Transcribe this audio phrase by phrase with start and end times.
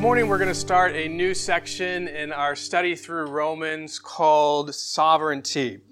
[0.00, 5.82] Morning we're going to start a new section in our study through Romans called Sovereignty.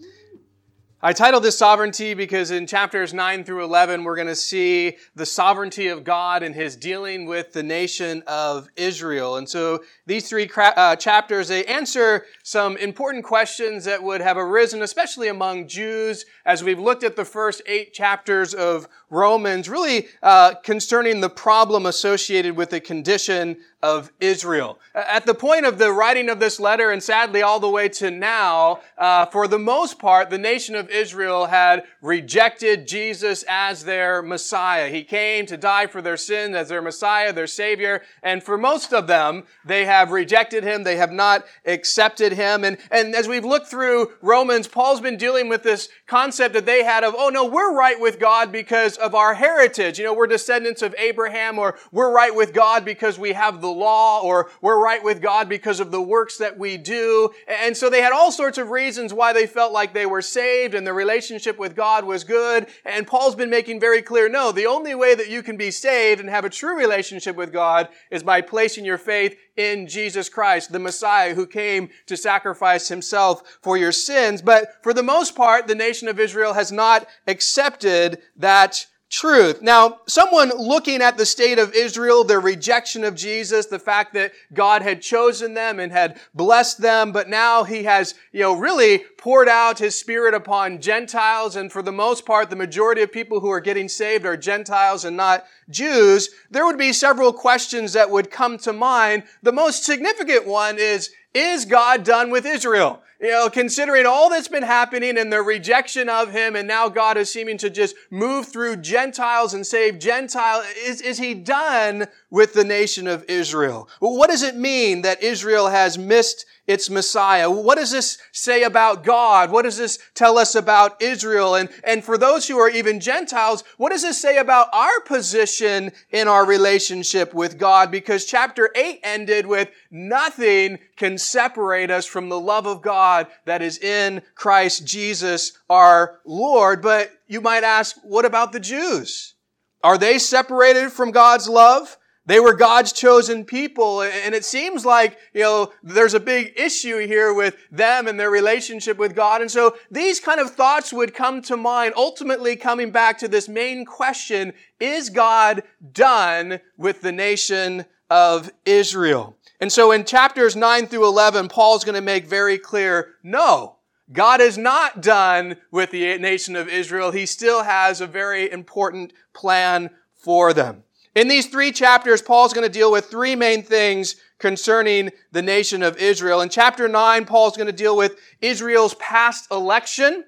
[1.03, 5.27] I titled this Sovereignty because in chapters 9 through 11 we're going to see the
[5.27, 9.37] sovereignty of God and his dealing with the nation of Israel.
[9.37, 14.81] And so these three uh, chapters, they answer some important questions that would have arisen,
[14.81, 20.55] especially among Jews, as we've looked at the first eight chapters of Romans, really uh,
[20.57, 24.79] concerning the problem associated with the condition of Israel.
[24.93, 28.11] At the point of the writing of this letter, and sadly all the way to
[28.11, 34.21] now, uh, for the most part, the nation of Israel had rejected Jesus as their
[34.21, 34.89] Messiah.
[34.89, 38.93] He came to die for their sins as their Messiah, their Savior, and for most
[38.93, 40.83] of them, they have rejected Him.
[40.83, 42.65] They have not accepted Him.
[42.65, 46.83] And, and as we've looked through Romans, Paul's been dealing with this concept that they
[46.83, 49.99] had of, oh no, we're right with God because of our heritage.
[49.99, 53.69] You know, we're descendants of Abraham, or we're right with God because we have the
[53.69, 57.31] law, or we're right with God because of the works that we do.
[57.47, 60.75] And so they had all sorts of reasons why they felt like they were saved
[60.75, 62.67] and the relationship with God was good.
[62.85, 66.21] And Paul's been making very clear, no, the only way that you can be saved
[66.21, 70.73] and have a true relationship with God is by placing your faith in Jesus Christ,
[70.73, 74.41] the Messiah who came to sacrifice himself for your sins.
[74.41, 79.63] But for the most part, the nation of Israel has not accepted that truth.
[79.63, 84.33] Now, someone looking at the state of Israel, their rejection of Jesus, the fact that
[84.53, 88.99] God had chosen them and had blessed them, but now he has, you know, really
[89.17, 91.57] poured out his spirit upon Gentiles.
[91.57, 95.05] And for the most part, the majority of people who are getting saved are Gentiles
[95.05, 96.29] and not Jews.
[96.51, 99.25] There would be several questions that would come to mind.
[99.43, 103.03] The most significant one is, is God done with Israel?
[103.21, 107.17] You know, considering all that's been happening and their rejection of him, and now God
[107.17, 112.55] is seeming to just move through Gentiles and save Gentiles, is, is he done with
[112.55, 113.89] the nation of Israel?
[114.01, 117.51] What does it mean that Israel has missed its Messiah?
[117.51, 119.51] What does this say about God?
[119.51, 121.55] What does this tell us about Israel?
[121.55, 125.91] And, and for those who are even Gentiles, what does this say about our position
[126.11, 127.91] in our relationship with God?
[127.91, 133.63] Because chapter 8 ended with nothing can separate us from the love of God that
[133.63, 136.83] is in Christ Jesus our Lord.
[136.83, 139.35] But you might ask, what about the Jews?
[139.83, 141.97] Are they separated from God's love?
[142.29, 146.99] They were God's chosen people, and it seems like, you know, there's a big issue
[146.99, 149.41] here with them and their relationship with God.
[149.41, 153.49] And so these kind of thoughts would come to mind, ultimately coming back to this
[153.49, 155.63] main question, is God
[155.95, 159.35] done with the nation of Israel?
[159.59, 163.77] And so in chapters 9 through 11, Paul's going to make very clear, no,
[164.13, 167.11] God is not done with the nation of Israel.
[167.11, 170.85] He still has a very important plan for them.
[171.15, 175.83] In these three chapters, Paul's going to deal with three main things concerning the nation
[175.83, 176.41] of Israel.
[176.41, 180.25] In chapter 9, Paul's going to deal with Israel's past election.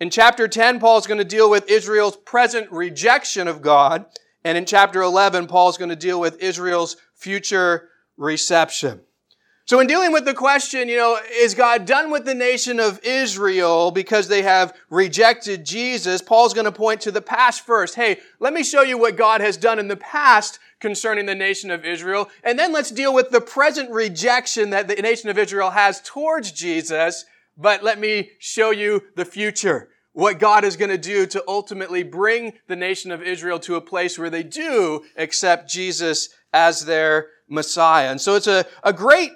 [0.00, 4.06] In chapter 10, Paul's going to deal with Israel's present rejection of God.
[4.44, 9.02] And in chapter 11, Paul's going to deal with Israel's future reception.
[9.64, 12.98] So in dealing with the question, you know, is God done with the nation of
[13.04, 16.20] Israel because they have rejected Jesus?
[16.20, 17.94] Paul's going to point to the past first.
[17.94, 21.70] Hey, let me show you what God has done in the past concerning the nation
[21.70, 22.28] of Israel.
[22.42, 26.50] And then let's deal with the present rejection that the nation of Israel has towards
[26.50, 27.24] Jesus.
[27.56, 29.90] But let me show you the future.
[30.12, 33.80] What God is going to do to ultimately bring the nation of Israel to a
[33.80, 38.10] place where they do accept Jesus as their Messiah.
[38.10, 39.32] And so it's a, a great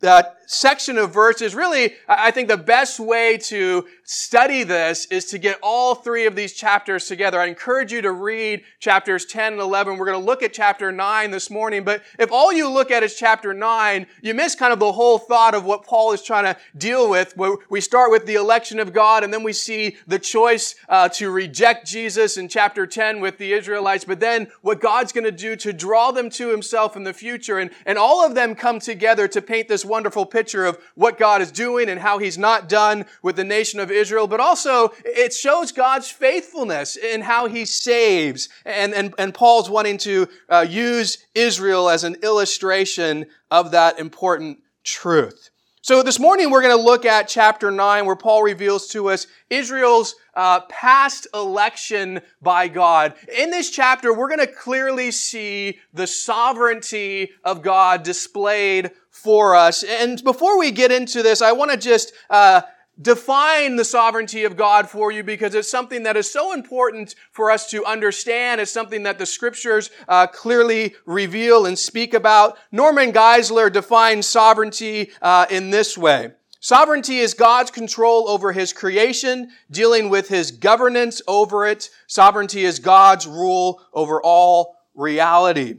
[0.00, 5.38] that section of verses, really, I think the best way to study this is to
[5.38, 7.38] get all three of these chapters together.
[7.38, 9.96] I encourage you to read chapters 10 and 11.
[9.96, 13.04] We're going to look at chapter 9 this morning, but if all you look at
[13.04, 16.52] is chapter 9, you miss kind of the whole thought of what Paul is trying
[16.52, 17.38] to deal with.
[17.68, 21.30] We start with the election of God, and then we see the choice uh, to
[21.30, 25.54] reject Jesus in chapter 10 with the Israelites, but then what God's going to do
[25.54, 27.60] to draw them to himself in the future.
[27.60, 31.42] And, and all of them come together to paint this wonderful picture of what God
[31.42, 35.32] is doing and how he's not done with the nation of Israel, but also it
[35.32, 38.48] shows God's faithfulness in how he saves.
[38.64, 44.60] And, and, and Paul's wanting to uh, use Israel as an illustration of that important
[44.84, 45.49] truth.
[45.82, 49.26] So this morning we're going to look at chapter 9 where Paul reveals to us
[49.48, 53.14] Israel's uh, past election by God.
[53.34, 59.82] In this chapter, we're going to clearly see the sovereignty of God displayed for us.
[59.82, 62.60] And before we get into this, I want to just uh,
[63.00, 67.50] define the sovereignty of God for you because it's something that is so important for
[67.50, 68.60] us to understand.
[68.60, 72.58] It's something that the scriptures uh, clearly reveal and speak about.
[72.72, 76.32] Norman Geisler defines sovereignty uh, in this way.
[76.62, 81.88] Sovereignty is God's control over his creation, dealing with his governance over it.
[82.06, 85.78] Sovereignty is God's rule over all reality.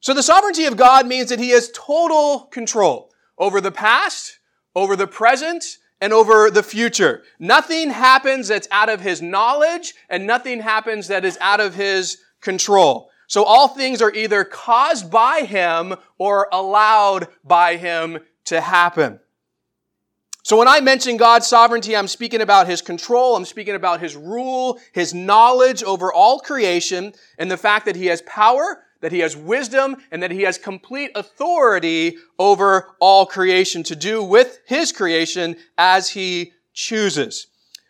[0.00, 4.40] So the sovereignty of God means that he has total control over the past,
[4.74, 7.22] over the present, and over the future.
[7.38, 12.18] Nothing happens that's out of his knowledge, and nothing happens that is out of his
[12.40, 13.10] control.
[13.26, 19.20] So all things are either caused by him or allowed by him to happen.
[20.48, 24.16] So when I mention God's sovereignty, I'm speaking about His control, I'm speaking about His
[24.16, 29.20] rule, His knowledge over all creation, and the fact that He has power, that He
[29.20, 34.92] has wisdom, and that He has complete authority over all creation to do with His
[34.92, 37.46] creation as He chooses.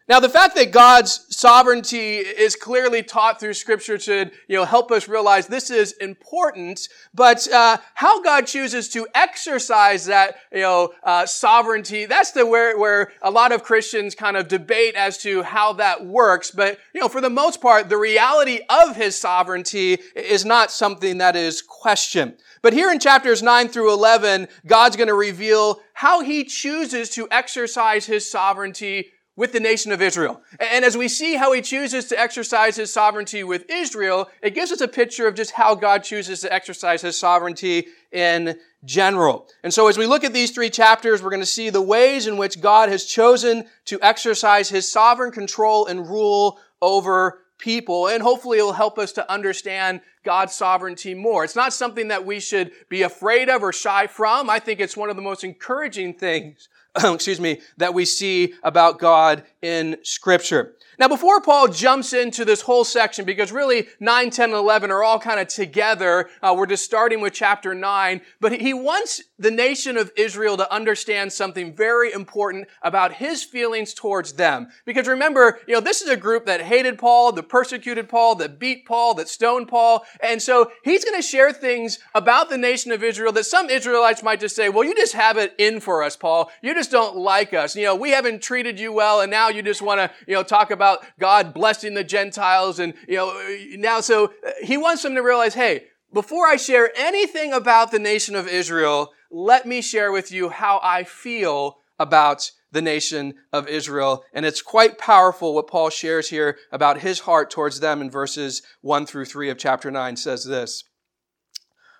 [0.08, 4.90] Now, the fact that God's sovereignty is clearly taught through Scripture should, you know, help
[4.90, 6.88] us realize this is important.
[7.12, 12.78] But uh, how God chooses to exercise that, you know, uh, sovereignty, that's the where
[12.78, 16.50] where a lot of Christians kind of debate as to how that works.
[16.50, 21.18] But you know, for the most part, the reality of His sovereignty is not something
[21.18, 22.36] that is questioned.
[22.62, 27.28] But here in chapters 9 through 11, God's going to reveal how He chooses to
[27.30, 30.42] exercise His sovereignty with the nation of Israel.
[30.58, 34.72] And as we see how he chooses to exercise his sovereignty with Israel, it gives
[34.72, 39.46] us a picture of just how God chooses to exercise his sovereignty in general.
[39.62, 42.26] And so as we look at these three chapters, we're going to see the ways
[42.26, 48.08] in which God has chosen to exercise his sovereign control and rule over people.
[48.08, 51.44] And hopefully it will help us to understand God's sovereignty more.
[51.44, 54.50] It's not something that we should be afraid of or shy from.
[54.50, 56.68] I think it's one of the most encouraging things
[57.14, 60.74] excuse me, that we see about God in Scripture.
[60.98, 65.04] Now, before Paul jumps into this whole section, because really 9, 10, and 11 are
[65.04, 69.52] all kind of together, uh, we're just starting with chapter 9, but he wants the
[69.52, 74.68] nation of Israel to understand something very important about his feelings towards them.
[74.84, 78.58] Because remember, you know, this is a group that hated Paul, that persecuted Paul, that
[78.58, 82.90] beat Paul, that stoned Paul, and so he's going to share things about the nation
[82.90, 86.02] of Israel that some Israelites might just say, well, you just have it in for
[86.02, 86.50] us, Paul.
[86.60, 87.76] You just don't like us.
[87.76, 90.42] You know, we haven't treated you well, and now you just want to, you know,
[90.42, 95.02] talk about about God blessing the Gentiles and, you know, now so uh, he wants
[95.02, 99.82] them to realize, hey, before I share anything about the nation of Israel, let me
[99.82, 104.24] share with you how I feel about the nation of Israel.
[104.32, 108.62] And it's quite powerful what Paul shares here about his heart towards them in verses
[108.80, 110.84] 1 through 3 of chapter 9 says this.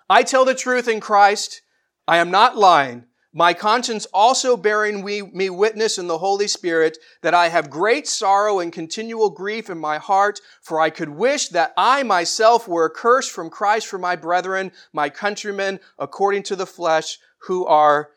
[0.09, 1.61] I tell the truth in Christ.
[2.07, 3.05] I am not lying.
[3.31, 8.59] My conscience also bearing me witness in the Holy Spirit that I have great sorrow
[8.59, 13.31] and continual grief in my heart, for I could wish that I myself were accursed
[13.31, 18.09] from Christ for my brethren, my countrymen, according to the flesh, who are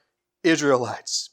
[0.42, 1.28] Israelites.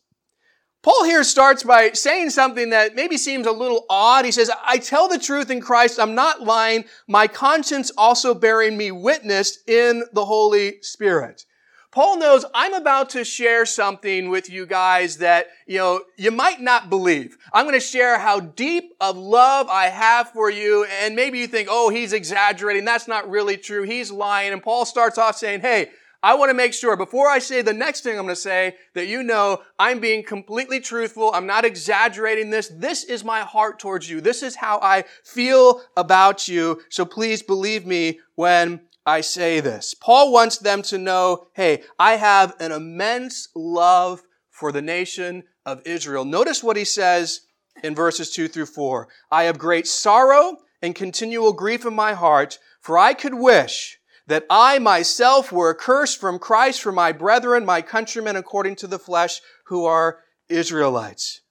[0.81, 4.25] Paul here starts by saying something that maybe seems a little odd.
[4.25, 5.99] He says, I tell the truth in Christ.
[5.99, 6.85] I'm not lying.
[7.07, 11.45] My conscience also bearing me witness in the Holy Spirit.
[11.91, 16.61] Paul knows I'm about to share something with you guys that, you know, you might
[16.61, 17.37] not believe.
[17.51, 20.85] I'm going to share how deep of love I have for you.
[21.01, 22.85] And maybe you think, oh, he's exaggerating.
[22.85, 23.83] That's not really true.
[23.83, 24.53] He's lying.
[24.53, 25.89] And Paul starts off saying, hey,
[26.21, 28.75] I want to make sure before I say the next thing I'm going to say
[28.93, 31.31] that you know I'm being completely truthful.
[31.33, 32.67] I'm not exaggerating this.
[32.67, 34.19] This is my heart towards you.
[34.19, 36.81] This is how I feel about you.
[36.89, 39.95] So please believe me when I say this.
[39.95, 45.81] Paul wants them to know, hey, I have an immense love for the nation of
[45.83, 46.25] Israel.
[46.25, 47.41] Notice what he says
[47.83, 49.07] in verses 2 through 4.
[49.31, 53.97] I have great sorrow and continual grief in my heart, for I could wish
[54.27, 58.99] that I myself were accursed from Christ for my brethren, my countrymen according to the
[58.99, 61.41] flesh, who are Israelites.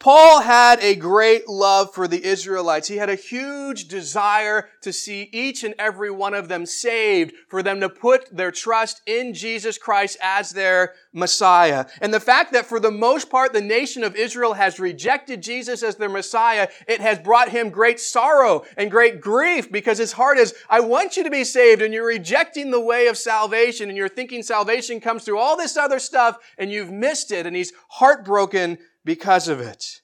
[0.00, 2.86] Paul had a great love for the Israelites.
[2.86, 7.64] He had a huge desire to see each and every one of them saved, for
[7.64, 11.86] them to put their trust in Jesus Christ as their Messiah.
[12.00, 15.82] And the fact that for the most part the nation of Israel has rejected Jesus
[15.82, 20.38] as their Messiah, it has brought him great sorrow and great grief because his heart
[20.38, 23.96] is, I want you to be saved and you're rejecting the way of salvation and
[23.96, 27.72] you're thinking salvation comes through all this other stuff and you've missed it and he's
[27.88, 28.78] heartbroken
[29.08, 30.02] because of it.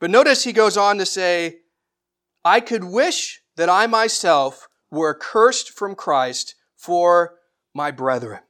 [0.00, 1.58] But notice he goes on to say,
[2.42, 7.34] I could wish that I myself were cursed from Christ for
[7.74, 8.40] my brethren.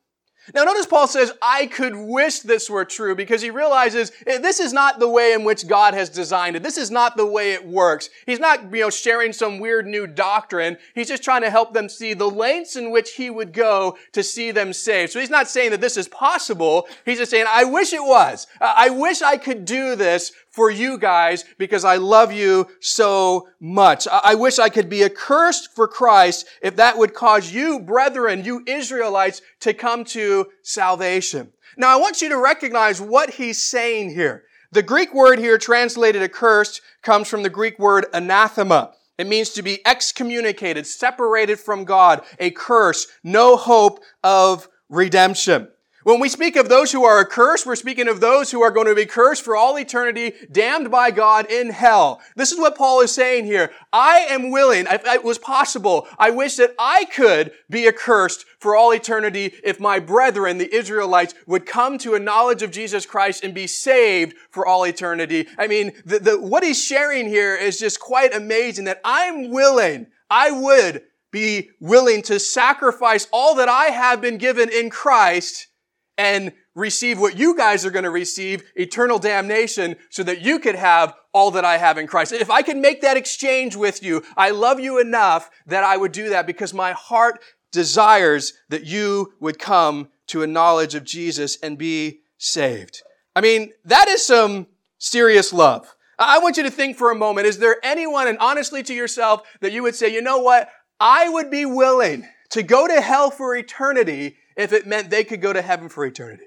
[0.53, 4.61] Now notice Paul says, I could wish this were true because he realizes eh, this
[4.61, 6.63] is not the way in which God has designed it.
[6.63, 8.11] This is not the way it works.
[8.27, 10.77] He's not, you know, sharing some weird new doctrine.
[10.95, 14.23] He's just trying to help them see the lengths in which he would go to
[14.23, 15.13] see them saved.
[15.13, 16.89] So he's not saying that this is possible.
[17.07, 18.47] He's just saying, I wish it was.
[18.61, 24.07] I wish I could do this for you guys because I love you so much.
[24.07, 28.63] I wish I could be accursed for Christ if that would cause you, brethren, you
[28.65, 31.53] Israelites, to come to salvation.
[31.77, 34.45] Now I want you to recognize what he's saying here.
[34.71, 38.93] The Greek word here translated accursed comes from the Greek word anathema.
[39.19, 45.67] It means to be excommunicated, separated from God, a curse, no hope of redemption.
[46.05, 48.89] When we speak of those who are accursed, we're speaking of those who are going
[48.89, 52.21] to be cursed for all eternity, damned by God in hell.
[52.37, 53.73] This is what Paul is saying here.
[53.91, 58.77] I am willing, if it was possible, I wish that I could be accursed for
[58.77, 63.43] all eternity if my brethren, the Israelites, would come to a knowledge of Jesus Christ
[63.43, 65.49] and be saved for all eternity.
[65.57, 70.09] I mean, the, the, what he's sharing here is just quite amazing that I'm willing,
[70.29, 75.69] I would be willing to sacrifice all that I have been given in Christ
[76.17, 80.75] and receive what you guys are going to receive, eternal damnation, so that you could
[80.75, 82.33] have all that I have in Christ.
[82.33, 86.13] If I can make that exchange with you, I love you enough that I would
[86.13, 87.41] do that because my heart
[87.73, 93.03] desires that you would come to a knowledge of Jesus and be saved.
[93.37, 94.69] I mean, that is some
[94.99, 95.95] serious love.
[96.19, 99.43] I want you to think for a moment, is there anyone, and honestly to yourself,
[99.61, 100.71] that you would say, you know what?
[101.01, 105.41] I would be willing to go to hell for eternity if it meant they could
[105.41, 106.45] go to heaven for eternity?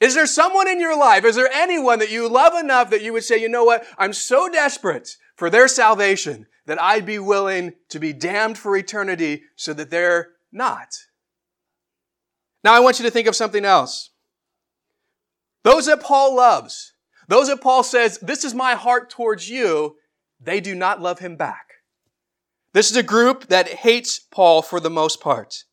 [0.00, 3.12] Is there someone in your life, is there anyone that you love enough that you
[3.12, 7.74] would say, you know what, I'm so desperate for their salvation that I'd be willing
[7.90, 10.88] to be damned for eternity so that they're not?
[12.64, 14.10] Now I want you to think of something else.
[15.62, 16.94] Those that Paul loves,
[17.28, 19.96] those that Paul says, this is my heart towards you,
[20.40, 21.68] they do not love him back.
[22.72, 25.64] This is a group that hates Paul for the most part.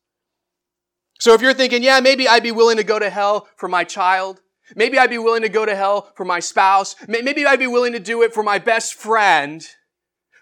[1.20, 3.84] So if you're thinking, yeah, maybe I'd be willing to go to hell for my
[3.84, 4.40] child.
[4.76, 6.96] Maybe I'd be willing to go to hell for my spouse.
[7.08, 9.66] Maybe I'd be willing to do it for my best friend.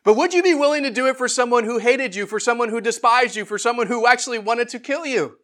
[0.04, 2.70] But would you be willing to do it for someone who hated you, for someone
[2.70, 5.38] who despised you, for someone who actually wanted to kill you?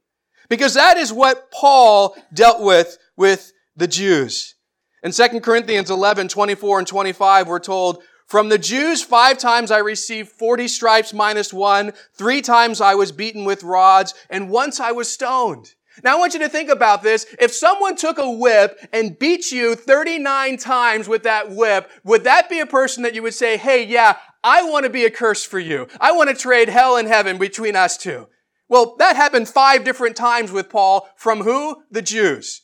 [0.49, 4.55] Because that is what Paul dealt with with the Jews.
[5.01, 9.77] In 2 Corinthians 11, 24 and 25, we're told, from the Jews, five times I
[9.77, 11.93] received 40 stripes minus one.
[12.15, 15.75] Three times I was beaten with rods, and once I was stoned.
[16.03, 17.27] Now I want you to think about this.
[17.39, 22.49] If someone took a whip and beat you 39 times with that whip, would that
[22.49, 25.43] be a person that you would say, hey, yeah, I want to be a curse
[25.43, 25.87] for you.
[26.01, 28.29] I want to trade hell and heaven between us two.
[28.67, 31.83] Well, that happened five different times with Paul from who?
[31.91, 32.62] The Jews.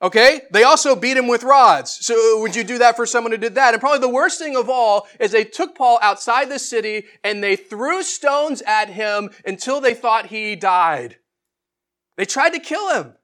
[0.00, 0.42] Okay?
[0.52, 2.04] They also beat him with rods.
[2.06, 3.74] So would you do that for someone who did that?
[3.74, 7.42] And probably the worst thing of all is they took Paul outside the city and
[7.42, 11.16] they threw stones at him until they thought he died.
[12.16, 13.14] They tried to kill him.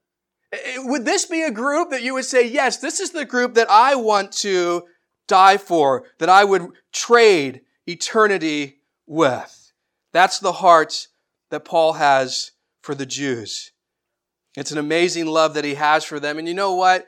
[0.78, 3.69] Would this be a group that you would say, yes, this is the group that
[3.71, 4.85] I want to
[5.26, 9.73] die for, that I would trade eternity with?
[10.12, 11.09] That's the heart
[11.50, 12.52] that Paul has
[12.83, 13.73] for the Jews.
[14.56, 16.38] It's an amazing love that he has for them.
[16.38, 17.06] And you know what?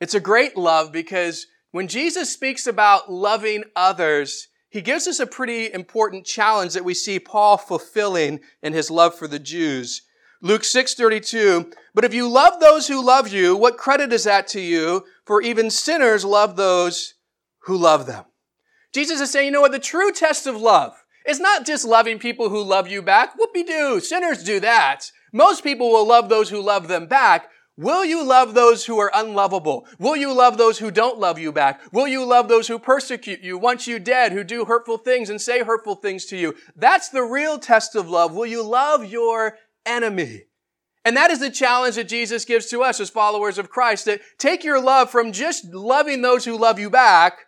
[0.00, 5.26] It's a great love because when Jesus speaks about loving others, he gives us a
[5.26, 10.02] pretty important challenge that we see Paul fulfilling in his love for the Jews.
[10.42, 14.60] Luke 6:32, but if you love those who love you, what credit is that to
[14.60, 15.04] you?
[15.24, 17.14] For even sinners love those
[17.60, 18.26] who love them.
[18.92, 19.72] Jesus is saying, you know what?
[19.72, 23.34] The true test of love is not just loving people who love you back.
[23.38, 24.00] Whoopie doo.
[24.00, 25.10] Sinners do that.
[25.36, 27.50] Most people will love those who love them back.
[27.76, 29.86] Will you love those who are unlovable?
[29.98, 31.82] Will you love those who don't love you back?
[31.92, 35.38] Will you love those who persecute you, want you dead, who do hurtful things and
[35.38, 36.54] say hurtful things to you?
[36.74, 38.34] That's the real test of love.
[38.34, 40.44] Will you love your enemy?
[41.04, 44.22] And that is the challenge that Jesus gives to us as followers of Christ, that
[44.38, 47.40] take your love from just loving those who love you back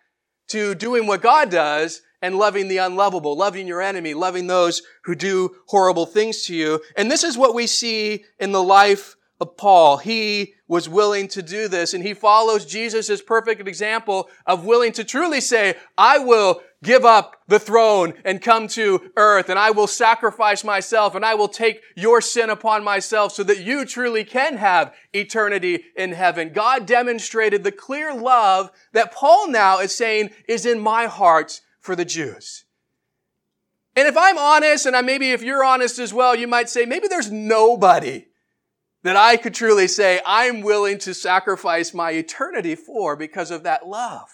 [0.48, 5.14] to doing what God does and loving the unlovable, loving your enemy, loving those who
[5.14, 6.80] do horrible things to you.
[6.96, 9.98] And this is what we see in the life of Paul.
[9.98, 15.04] He was willing to do this and he follows Jesus' perfect example of willing to
[15.04, 19.86] truly say, I will give up the throne and come to earth and I will
[19.86, 24.56] sacrifice myself and I will take your sin upon myself so that you truly can
[24.56, 26.52] have eternity in heaven.
[26.52, 31.96] God demonstrated the clear love that Paul now is saying is in my heart for
[31.96, 32.66] the Jews.
[33.96, 36.84] And if I'm honest, and I, maybe if you're honest as well, you might say,
[36.84, 38.26] maybe there's nobody
[39.04, 43.88] that I could truly say I'm willing to sacrifice my eternity for because of that
[43.88, 44.28] love.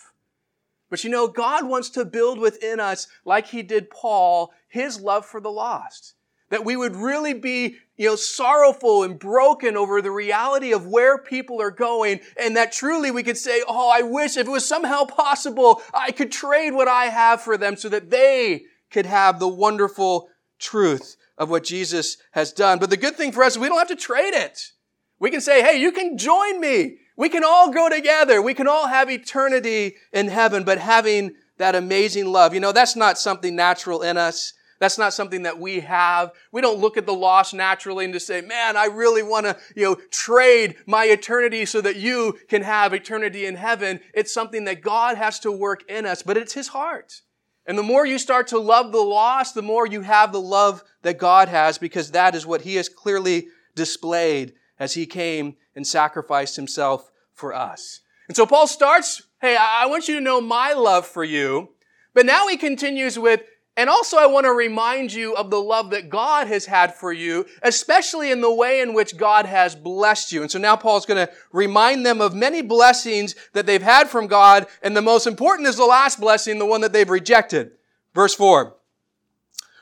[0.90, 5.24] But you know, God wants to build within us, like He did Paul, His love
[5.24, 6.14] for the lost.
[6.48, 11.18] That we would really be, you know, sorrowful and broken over the reality of where
[11.18, 14.66] people are going, and that truly we could say, Oh, I wish if it was
[14.66, 19.38] somehow possible, I could trade what I have for them so that they could have
[19.38, 22.78] the wonderful truth of what Jesus has done.
[22.78, 24.72] But the good thing for us, is we don't have to trade it.
[25.18, 26.98] We can say, hey, you can join me.
[27.16, 28.42] We can all go together.
[28.42, 32.96] We can all have eternity in heaven, but having that amazing love, you know, that's
[32.96, 34.52] not something natural in us.
[34.80, 36.32] That's not something that we have.
[36.52, 39.56] We don't look at the loss naturally and just say, man, I really want to,
[39.74, 44.00] you know, trade my eternity so that you can have eternity in heaven.
[44.14, 47.22] It's something that God has to work in us, but it's His heart.
[47.66, 50.82] And the more you start to love the lost, the more you have the love
[51.02, 55.86] that God has because that is what He has clearly displayed as He came and
[55.86, 58.00] sacrificed Himself for us.
[58.28, 61.70] And so Paul starts, hey, I want you to know my love for you.
[62.14, 63.42] But now he continues with,
[63.76, 67.12] and also, I want to remind you of the love that God has had for
[67.12, 70.42] you, especially in the way in which God has blessed you.
[70.42, 74.28] And so now Paul's going to remind them of many blessings that they've had from
[74.28, 74.68] God.
[74.80, 77.72] And the most important is the last blessing, the one that they've rejected.
[78.14, 78.76] Verse 4.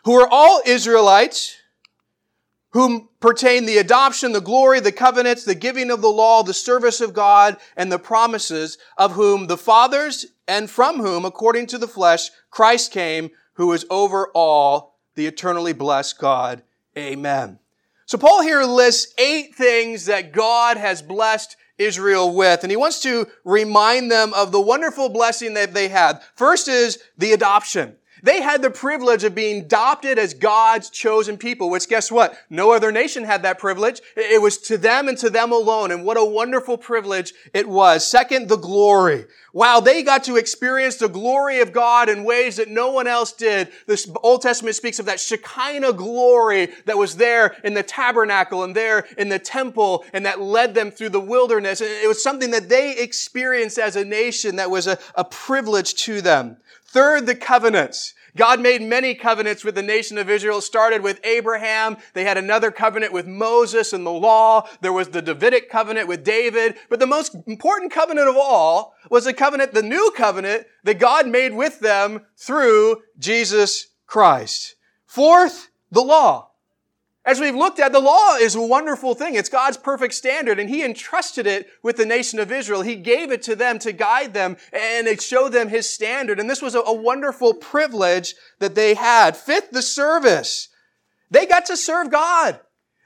[0.04, 1.54] Who are all Israelites,
[2.70, 7.02] whom pertain the adoption, the glory, the covenants, the giving of the law, the service
[7.02, 11.86] of God, and the promises, of whom the fathers and from whom, according to the
[11.86, 16.62] flesh, Christ came, who is over all, the eternally blessed God.
[16.96, 17.58] Amen.
[18.06, 23.00] So Paul here lists eight things that God has blessed Israel with, and he wants
[23.00, 26.20] to remind them of the wonderful blessing that they had.
[26.34, 27.96] First is the adoption.
[28.22, 32.38] They had the privilege of being adopted as God's chosen people, which guess what?
[32.48, 34.00] No other nation had that privilege.
[34.16, 35.90] It was to them and to them alone.
[35.90, 38.06] And what a wonderful privilege it was.
[38.06, 39.26] Second, the glory.
[39.52, 43.32] Wow, they got to experience the glory of God in ways that no one else
[43.32, 43.70] did.
[43.86, 48.74] The Old Testament speaks of that Shekinah glory that was there in the tabernacle and
[48.74, 51.80] there in the temple and that led them through the wilderness.
[51.80, 56.22] It was something that they experienced as a nation that was a, a privilege to
[56.22, 56.56] them.
[56.92, 58.12] Third, the covenants.
[58.36, 60.58] God made many covenants with the nation of Israel.
[60.58, 61.96] It started with Abraham.
[62.12, 64.68] They had another covenant with Moses and the law.
[64.82, 66.76] There was the Davidic covenant with David.
[66.90, 71.26] But the most important covenant of all was the covenant, the new covenant that God
[71.28, 74.76] made with them through Jesus Christ.
[75.06, 76.51] Fourth, the law.
[77.24, 79.36] As we've looked at, the law is a wonderful thing.
[79.36, 82.82] It's God's perfect standard, and He entrusted it with the nation of Israel.
[82.82, 86.40] He gave it to them to guide them and it showed them His standard.
[86.40, 89.36] And this was a, a wonderful privilege that they had.
[89.36, 90.68] Fifth, the service.
[91.30, 92.58] They got to serve God.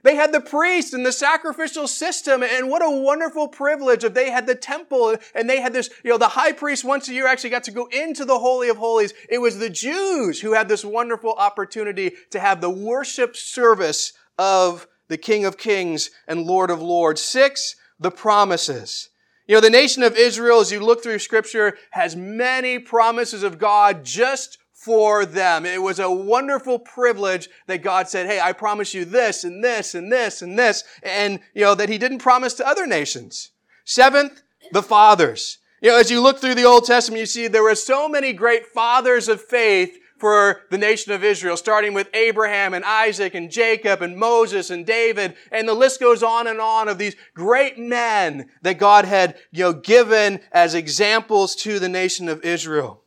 [0.07, 4.31] They had the priest and the sacrificial system, and what a wonderful privilege if they
[4.31, 7.27] had the temple and they had this, you know, the high priest once a year
[7.27, 9.13] actually got to go into the Holy of Holies.
[9.29, 14.87] It was the Jews who had this wonderful opportunity to have the worship service of
[15.09, 17.21] the King of Kings and Lord of Lords.
[17.21, 19.09] Six, the promises.
[19.49, 23.59] You know, the nation of Israel, as you look through scripture, has many promises of
[23.59, 25.67] God just for them.
[25.67, 29.97] It was a wonderful privilege that God said, Hey, I promise you this and this
[29.97, 30.85] and this and this.
[31.03, 33.51] And, you know, that He didn't promise to other nations.
[33.85, 35.59] Seventh, the fathers.
[35.83, 38.33] You know, as you look through the Old Testament, you see there were so many
[38.33, 43.51] great fathers of faith for the nation of Israel, starting with Abraham and Isaac and
[43.51, 45.35] Jacob and Moses and David.
[45.51, 49.65] And the list goes on and on of these great men that God had, you
[49.65, 53.03] know, given as examples to the nation of Israel.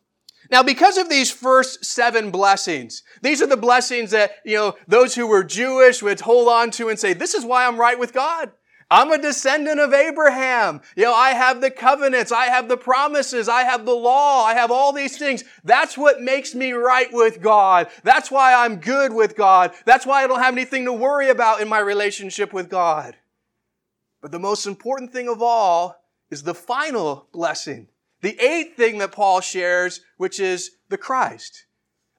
[0.52, 5.14] Now, because of these first seven blessings, these are the blessings that, you know, those
[5.14, 8.14] who were Jewish would hold on to and say, this is why I'm right with
[8.14, 8.52] God.
[8.92, 10.82] I'm a descendant of Abraham.
[10.96, 14.56] You know, I have the covenants, I have the promises, I have the law, I
[14.56, 15.44] have all these things.
[15.64, 17.88] That's what makes me right with God.
[18.04, 19.74] That's why I'm good with God.
[19.86, 23.16] That's why I don't have anything to worry about in my relationship with God.
[24.22, 27.90] But the most important thing of all is the final blessing.
[28.22, 31.66] The eighth thing that Paul shares, which is the Christ.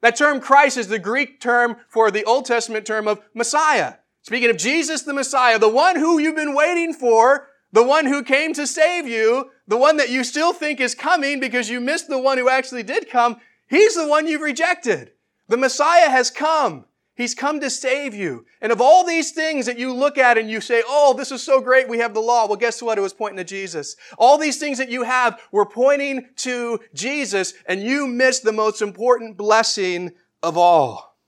[0.01, 3.95] That term Christ is the Greek term for the Old Testament term of Messiah.
[4.23, 8.23] Speaking of Jesus the Messiah, the one who you've been waiting for, the one who
[8.23, 12.09] came to save you, the one that you still think is coming because you missed
[12.09, 13.37] the one who actually did come,
[13.69, 15.13] he's the one you've rejected.
[15.49, 16.87] The Messiah has come.
[17.21, 18.47] He's come to save you.
[18.63, 21.43] And of all these things that you look at and you say, oh, this is
[21.43, 22.47] so great, we have the law.
[22.47, 22.97] Well, guess what?
[22.97, 23.95] It was pointing to Jesus.
[24.17, 28.81] All these things that you have were pointing to Jesus, and you missed the most
[28.81, 31.19] important blessing of all.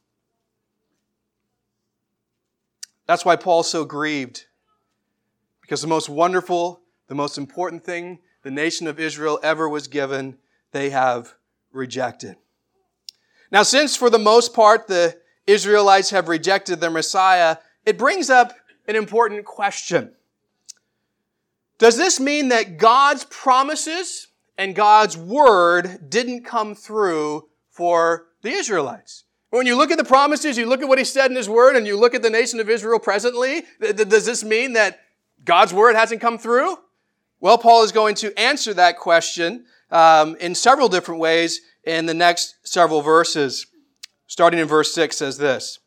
[3.06, 4.46] That's why Paul's so grieved.
[5.60, 10.38] Because the most wonderful, the most important thing the nation of Israel ever was given,
[10.70, 11.34] they have
[11.70, 12.36] rejected.
[13.50, 18.54] Now, since for the most part the Israelites have rejected their Messiah, it brings up
[18.86, 20.12] an important question.
[21.78, 29.24] Does this mean that God's promises and God's word didn't come through for the Israelites?
[29.50, 31.76] When you look at the promises, you look at what he said in his word,
[31.76, 35.00] and you look at the nation of Israel presently, does this mean that
[35.44, 36.78] God's word hasn't come through?
[37.40, 42.14] Well, Paul is going to answer that question um, in several different ways in the
[42.14, 43.66] next several verses.
[44.32, 45.78] Starting in verse 6 says this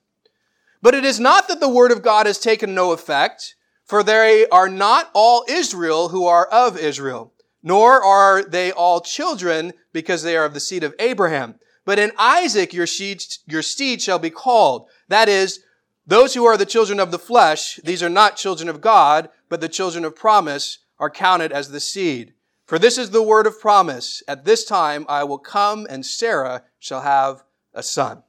[0.79, 4.47] But it is not that the word of God has taken no effect, for they
[4.49, 10.37] are not all Israel who are of Israel, nor are they all children because they
[10.37, 11.55] are of the seed of Abraham.
[11.85, 14.89] But in Isaac your seed, your seed shall be called.
[15.07, 15.61] That is,
[16.05, 19.59] those who are the children of the flesh, these are not children of God, but
[19.59, 22.35] the children of promise are counted as the seed.
[22.67, 24.21] For this is the word of promise.
[24.27, 28.21] At this time I will come and Sarah shall have a son.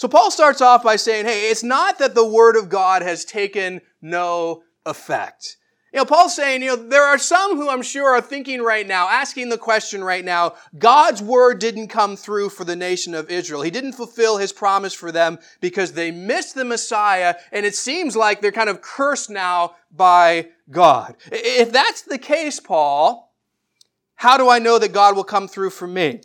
[0.00, 3.22] So Paul starts off by saying, hey, it's not that the word of God has
[3.22, 5.58] taken no effect.
[5.92, 8.86] You know, Paul's saying, you know, there are some who I'm sure are thinking right
[8.86, 13.28] now, asking the question right now, God's word didn't come through for the nation of
[13.28, 13.60] Israel.
[13.60, 18.16] He didn't fulfill his promise for them because they missed the Messiah, and it seems
[18.16, 21.14] like they're kind of cursed now by God.
[21.30, 23.34] If that's the case, Paul,
[24.14, 26.22] how do I know that God will come through for me?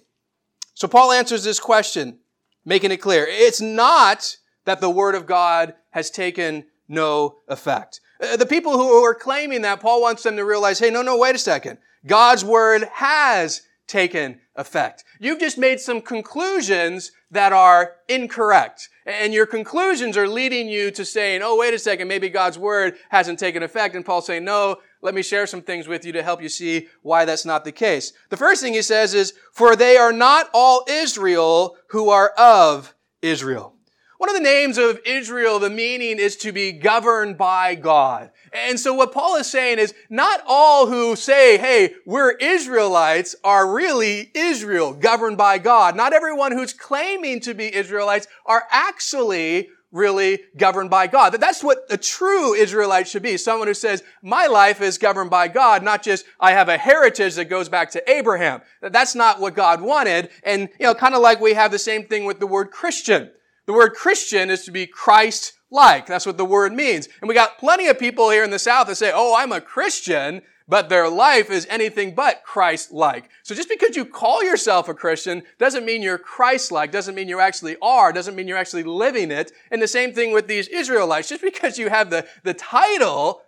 [0.76, 2.20] So Paul answers this question,
[2.66, 3.26] making it clear.
[3.28, 8.02] It's not that the word of God has taken no effect.
[8.22, 11.18] Uh, the people who are claiming that, Paul wants them to realize, hey, no, no,
[11.18, 11.78] wait a second.
[12.06, 15.04] God's word has taken effect.
[15.20, 18.90] You've just made some conclusions that are incorrect.
[19.06, 22.96] And your conclusions are leading you to saying, oh, wait a second, maybe God's word
[23.10, 23.96] hasn't taken effect.
[23.96, 26.88] And Paul's saying, no, let me share some things with you to help you see
[27.02, 28.14] why that's not the case.
[28.30, 32.94] The first thing he says is, for they are not all Israel who are of
[33.22, 33.76] Israel.
[34.18, 38.32] One of the names of Israel, the meaning is to be governed by God.
[38.54, 43.72] And so what Paul is saying is not all who say, hey, we're Israelites are
[43.72, 45.98] really Israel, governed by God.
[45.98, 51.34] Not everyone who's claiming to be Israelites are actually really governed by God.
[51.34, 53.38] That's what a true Israelite should be.
[53.38, 57.36] Someone who says, my life is governed by God, not just I have a heritage
[57.36, 58.62] that goes back to Abraham.
[58.82, 60.30] That's not what God wanted.
[60.44, 63.32] And, you know, kind of like we have the same thing with the word Christian.
[63.66, 66.06] The word Christian is to be Christ like.
[66.08, 67.08] That's what the word means.
[67.22, 69.62] And we got plenty of people here in the South that say, oh, I'm a
[69.62, 73.30] Christian, but their life is anything but Christ like.
[73.44, 77.30] So just because you call yourself a Christian doesn't mean you're Christ like, doesn't mean
[77.30, 79.52] you actually are, doesn't mean you're actually living it.
[79.70, 81.30] And the same thing with these Israelites.
[81.30, 83.42] Just because you have the, the title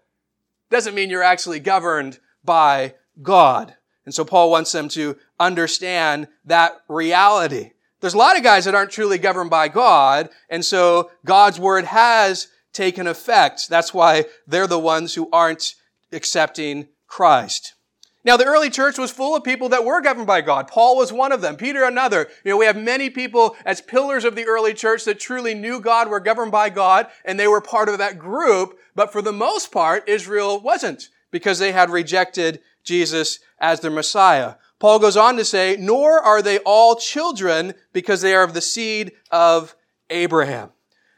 [0.69, 3.75] doesn't mean you're actually governed by God.
[4.05, 7.71] And so Paul wants them to understand that reality.
[7.99, 11.85] There's a lot of guys that aren't truly governed by God, and so God's word
[11.85, 13.69] has taken effect.
[13.69, 15.73] That's why they're the ones who aren't
[16.11, 17.73] accepting Christ.
[18.23, 20.67] Now, the early church was full of people that were governed by God.
[20.67, 21.55] Paul was one of them.
[21.55, 22.27] Peter, another.
[22.43, 25.79] You know, we have many people as pillars of the early church that truly knew
[25.79, 28.77] God, were governed by God, and they were part of that group.
[28.95, 34.55] But for the most part, Israel wasn't because they had rejected Jesus as their Messiah.
[34.79, 38.61] Paul goes on to say, nor are they all children because they are of the
[38.61, 39.73] seed of
[40.09, 40.71] Abraham.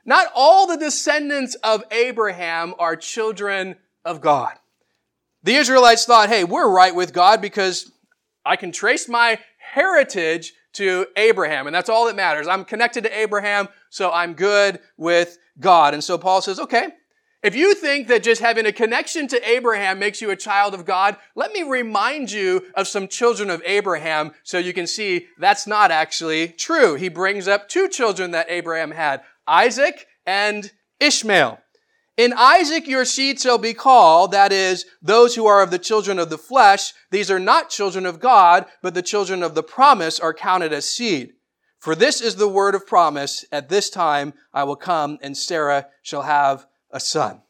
[0.06, 4.54] Not all the descendants of Abraham are children of God.
[5.44, 7.92] The Israelites thought, hey, we're right with God because
[8.46, 12.48] I can trace my heritage to Abraham, and that's all that matters.
[12.48, 15.94] I'm connected to Abraham, so I'm good with God.
[15.94, 16.90] And so Paul says, okay,
[17.42, 20.86] If you think that just having a connection to Abraham makes you a child of
[20.86, 25.66] God, let me remind you of some children of Abraham so you can see that's
[25.66, 26.96] not actually true.
[26.96, 31.60] He brings up two children that Abraham had, Isaac and Ishmael.
[32.20, 36.20] In Isaac your seed shall be called, that is, those who are of the children
[36.20, 36.92] of the flesh.
[37.12, 40.84] These are not children of God, but the children of the promise are counted as
[40.84, 41.36] seed.
[41.80, 43.46] For this is the word of promise.
[43.54, 47.42] At this time I will come and Sarah shall have a son.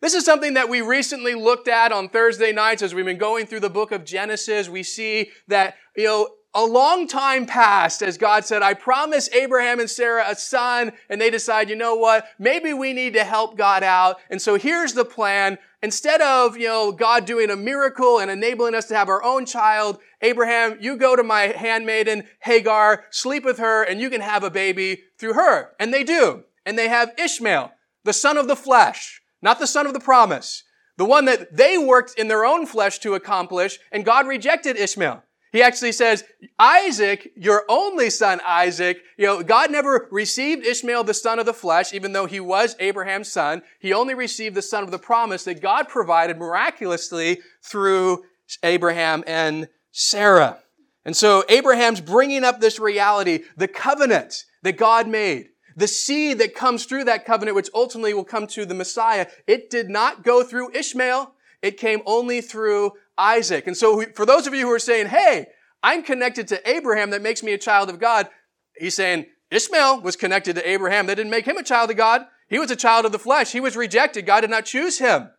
[0.00, 3.44] This is something that we recently looked at on Thursday nights as we've been going
[3.44, 4.66] through the book of Genesis.
[4.66, 9.78] We see that, you know, a long time passed as God said, I promise Abraham
[9.78, 13.58] and Sarah a son, and they decide, you know what, maybe we need to help
[13.58, 14.16] God out.
[14.30, 15.58] And so here's the plan.
[15.82, 19.44] Instead of, you know, God doing a miracle and enabling us to have our own
[19.44, 24.42] child, Abraham, you go to my handmaiden, Hagar, sleep with her, and you can have
[24.42, 25.72] a baby through her.
[25.78, 26.44] And they do.
[26.64, 27.72] And they have Ishmael
[28.04, 30.62] the son of the flesh, not the son of the promise,
[30.96, 35.22] the one that they worked in their own flesh to accomplish, and God rejected Ishmael.
[35.52, 36.24] He actually says,
[36.58, 41.54] Isaac, your only son Isaac, you know, God never received Ishmael, the son of the
[41.54, 43.62] flesh, even though he was Abraham's son.
[43.78, 48.24] He only received the son of the promise that God provided miraculously through
[48.62, 50.58] Abraham and Sarah.
[51.04, 56.54] And so Abraham's bringing up this reality, the covenant that God made the seed that
[56.54, 60.42] comes through that covenant, which ultimately will come to the Messiah, it did not go
[60.42, 61.34] through Ishmael.
[61.62, 63.66] It came only through Isaac.
[63.66, 65.46] And so for those of you who are saying, hey,
[65.82, 68.28] I'm connected to Abraham, that makes me a child of God,
[68.76, 71.06] he's saying, Ishmael was connected to Abraham.
[71.06, 72.26] That didn't make him a child of God.
[72.48, 73.52] He was a child of the flesh.
[73.52, 74.26] He was rejected.
[74.26, 75.30] God did not choose him.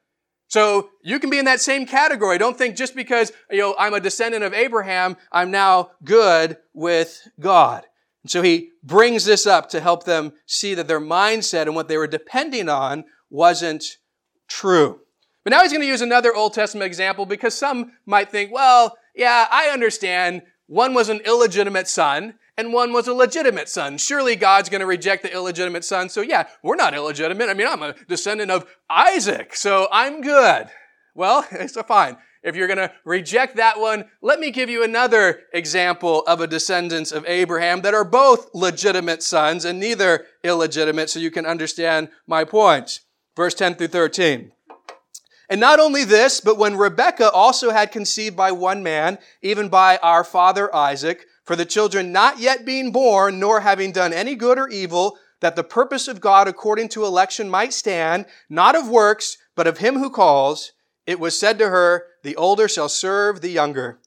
[0.50, 2.38] So you can be in that same category.
[2.38, 7.28] Don't think just because, you know, I'm a descendant of Abraham, I'm now good with
[7.40, 7.84] God.
[8.24, 11.90] And so he brings this up to help them see that their mindset and what
[11.90, 13.84] they were depending on wasn't
[14.48, 15.02] true.
[15.48, 18.98] But now he's going to use another Old Testament example because some might think, well,
[19.16, 20.42] yeah, I understand.
[20.66, 23.98] One was an illegitimate son and one was a legitimate son.
[23.98, 26.10] Surely God's going to reject the illegitimate son.
[26.10, 27.48] So yeah, we're not illegitimate.
[27.48, 30.68] I mean, I'm a descendant of Isaac, so I'm good.
[31.16, 32.18] Well, it's fine.
[32.44, 36.48] If you're going to reject that one, let me give you another example of a
[36.48, 42.10] descendants of Abraham that are both legitimate sons and neither illegitimate so you can understand
[42.28, 43.00] my point.
[43.38, 44.52] Verse 10 through 13.
[45.50, 49.98] And not only this, but when Rebekah also had conceived by one man, even by
[49.98, 54.60] our father Isaac, for the children not yet being born, nor having done any good
[54.60, 59.38] or evil, that the purpose of God according to election might stand, not of works,
[59.56, 60.74] but of him who calls,
[61.06, 64.00] it was said to her, The older shall serve the younger.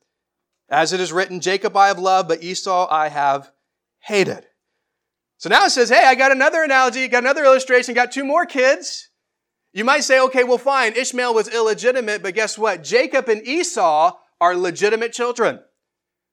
[0.69, 3.51] As it is written, Jacob I have loved, but Esau I have
[4.01, 4.47] hated.
[5.39, 8.45] So now it says, Hey, I got another analogy, got another illustration, got two more
[8.45, 9.10] kids.
[9.73, 10.95] You might say, okay, well, fine.
[10.95, 12.83] Ishmael was illegitimate, but guess what?
[12.83, 15.61] Jacob and Esau are legitimate children.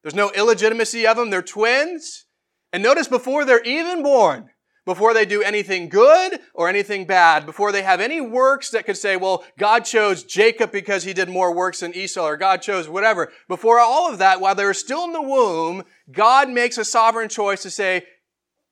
[0.01, 1.29] There's no illegitimacy of them.
[1.29, 2.25] They're twins.
[2.73, 4.49] And notice before they're even born,
[4.85, 8.97] before they do anything good or anything bad, before they have any works that could
[8.97, 12.87] say, well, God chose Jacob because he did more works than Esau, or God chose
[12.89, 13.31] whatever.
[13.47, 17.61] Before all of that, while they're still in the womb, God makes a sovereign choice
[17.63, 18.03] to say,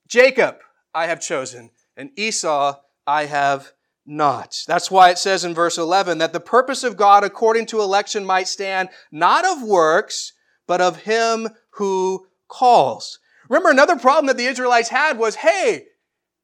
[0.07, 0.57] Jacob,
[0.93, 3.73] I have chosen, and Esau, I have
[4.05, 4.57] not.
[4.67, 8.25] That's why it says in verse 11 that the purpose of God according to election
[8.25, 10.33] might stand not of works,
[10.67, 13.19] but of him who calls.
[13.49, 15.85] Remember, another problem that the Israelites had was, hey,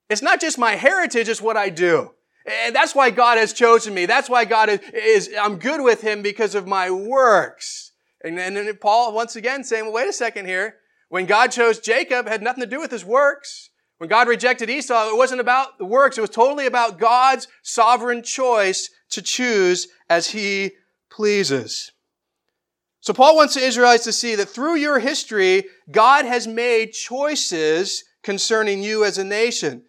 [0.10, 2.12] it's not just my heritage, it's what I do.
[2.46, 4.06] And that's why God has chosen me.
[4.06, 7.92] That's why God is, is I'm good with him because of my works.
[8.24, 10.76] And then Paul once again saying, well, wait a second here.
[11.10, 13.71] When God chose Jacob, had nothing to do with his works.
[14.02, 16.18] When God rejected Esau, it wasn't about the works.
[16.18, 20.72] It was totally about God's sovereign choice to choose as he
[21.12, 21.92] pleases.
[23.02, 28.04] So Paul wants the Israelites to see that through your history, God has made choices
[28.24, 29.84] concerning you as a nation.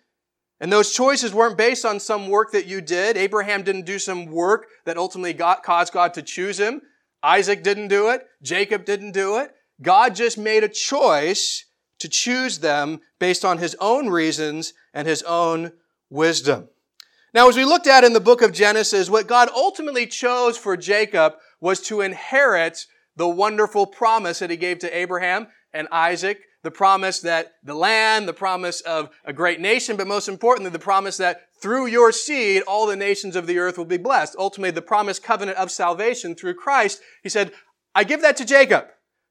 [0.61, 3.17] And those choices weren't based on some work that you did.
[3.17, 6.83] Abraham didn't do some work that ultimately got, caused God to choose him.
[7.23, 8.27] Isaac didn't do it.
[8.43, 9.55] Jacob didn't do it.
[9.81, 11.65] God just made a choice
[12.03, 15.73] to choose them based on his own reasons and his own
[16.11, 16.69] wisdom.
[17.35, 20.77] Now, as we looked at in the book of Genesis, what God ultimately chose for
[20.77, 22.87] Jacob was to inherit
[23.17, 28.29] the wonderful promise that he gave to Abraham and Isaac the promise that the land,
[28.29, 32.63] the promise of a great nation, but most importantly, the promise that through your seed,
[32.63, 34.37] all the nations of the earth will be blessed.
[34.39, 37.01] Ultimately, the promised covenant of salvation through Christ.
[37.23, 37.53] He said,
[37.95, 38.87] I give that to Jacob.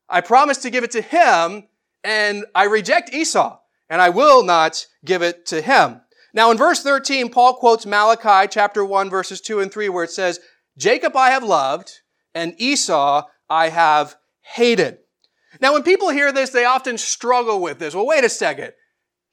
[0.10, 1.68] I promise to give it to him,
[2.04, 3.60] and I reject Esau,
[3.90, 6.02] and I will not give it to him.
[6.34, 10.12] Now in verse 13, Paul quotes Malachi chapter 1 verses 2 and 3 where it
[10.12, 10.40] says,
[10.78, 12.00] Jacob I have loved
[12.34, 15.00] and Esau I have hated.
[15.60, 17.94] Now when people hear this, they often struggle with this.
[17.94, 18.72] Well, wait a second.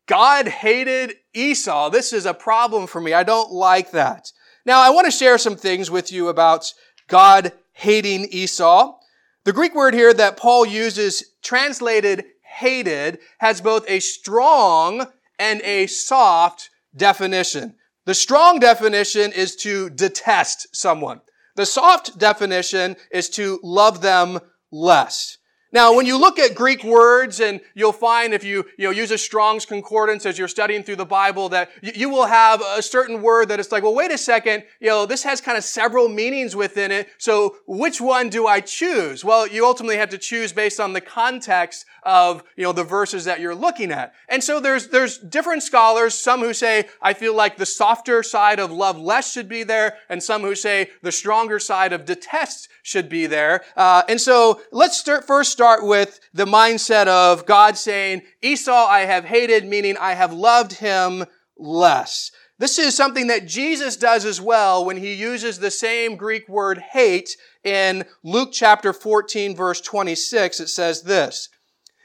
[0.07, 1.91] God hated Esau.
[1.91, 3.13] This is a problem for me.
[3.13, 4.33] I don't like that.
[4.65, 6.73] Now I want to share some things with you about
[7.07, 8.97] God hating Esau.
[9.45, 12.25] The Greek word here that Paul uses, translated
[12.59, 15.07] hated, has both a strong
[15.39, 17.75] and a soft definition.
[18.07, 21.21] The strong definition is to detest someone.
[21.57, 24.39] The soft definition is to love them
[24.71, 25.38] less.
[25.71, 29.11] Now, when you look at Greek words, and you'll find if you, you know, use
[29.11, 33.21] a Strong's Concordance as you're studying through the Bible, that you will have a certain
[33.21, 36.09] word that it's like, well, wait a second, you know, this has kind of several
[36.09, 39.25] meanings within it, so which one do I choose?
[39.25, 43.27] Well, you ultimately have to choose based on the context of, you know, the verses
[43.27, 44.15] that you're looking at.
[44.31, 48.59] And so there's, there's different scholars, some who say, I feel like the softer side
[48.59, 52.69] of love less should be there, and some who say the stronger side of detest
[52.83, 53.63] should be there.
[53.77, 59.01] Uh, and so let's start, first start with the mindset of God saying, Esau I
[59.01, 61.25] have hated, meaning I have loved him
[61.57, 62.31] less.
[62.61, 66.79] This is something that Jesus does as well when he uses the same Greek word
[66.79, 70.61] hate in Luke chapter 14 verse 26.
[70.61, 71.49] It says this,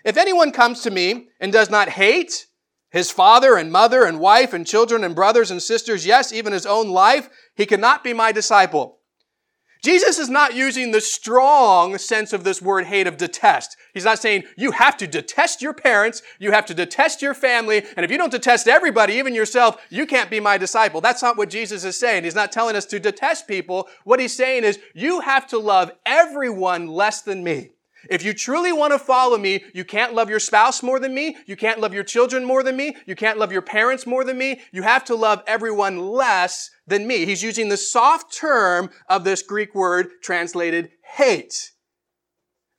[0.03, 2.47] if anyone comes to me and does not hate
[2.89, 6.65] his father and mother and wife and children and brothers and sisters, yes, even his
[6.65, 8.97] own life, he cannot be my disciple.
[9.83, 13.75] Jesus is not using the strong sense of this word hate of detest.
[13.93, 17.83] He's not saying you have to detest your parents, you have to detest your family,
[17.97, 21.01] and if you don't detest everybody, even yourself, you can't be my disciple.
[21.01, 22.23] That's not what Jesus is saying.
[22.23, 23.89] He's not telling us to detest people.
[24.05, 27.71] What he's saying is you have to love everyone less than me.
[28.09, 31.37] If you truly want to follow me, you can't love your spouse more than me.
[31.45, 32.95] You can't love your children more than me.
[33.05, 34.61] You can't love your parents more than me.
[34.71, 37.25] You have to love everyone less than me.
[37.25, 41.71] He's using the soft term of this Greek word translated hate.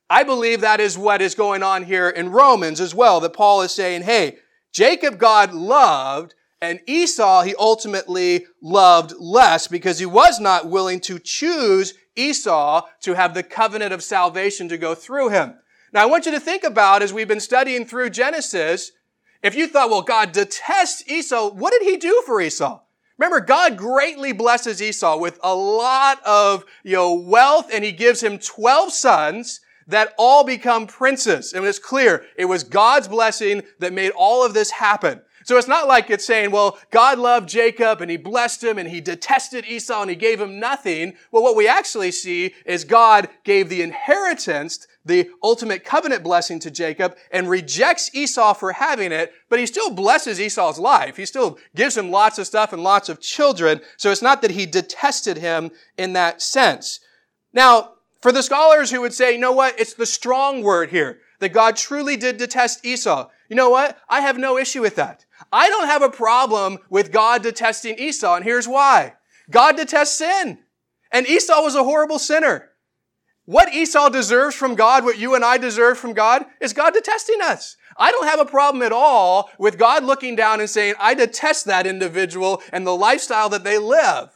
[0.09, 3.61] I believe that is what is going on here in Romans as well, that Paul
[3.63, 4.37] is saying, hey,
[4.71, 11.17] Jacob God loved, and Esau he ultimately loved less because he was not willing to
[11.17, 15.55] choose Esau to have the covenant of salvation to go through him.
[15.91, 18.91] Now I want you to think about as we've been studying through Genesis,
[19.41, 22.81] if you thought, well, God detests Esau, what did he do for Esau?
[23.17, 28.21] Remember, God greatly blesses Esau with a lot of, you know, wealth and he gives
[28.21, 31.53] him 12 sons that all become princes.
[31.53, 35.21] And it's clear it was God's blessing that made all of this happen.
[35.45, 38.89] So it's not like it's saying, well, God loved Jacob and he blessed him and
[38.89, 41.13] he detested Esau and he gave him nothing.
[41.31, 46.71] Well, what we actually see is God gave the inheritance, the ultimate covenant blessing to
[46.71, 51.15] Jacob and rejects Esau for having it, but he still blesses Esau's life.
[51.15, 53.81] He still gives him lots of stuff and lots of children.
[53.97, 56.99] So it's not that he detested him in that sense.
[57.53, 61.19] Now, for the scholars who would say, you know what, it's the strong word here,
[61.39, 63.29] that God truly did detest Esau.
[63.49, 63.97] You know what?
[64.09, 65.25] I have no issue with that.
[65.51, 69.13] I don't have a problem with God detesting Esau, and here's why.
[69.51, 70.59] God detests sin.
[71.11, 72.71] And Esau was a horrible sinner.
[73.45, 77.41] What Esau deserves from God, what you and I deserve from God, is God detesting
[77.41, 77.77] us.
[77.95, 81.65] I don't have a problem at all with God looking down and saying, I detest
[81.65, 84.29] that individual and the lifestyle that they live.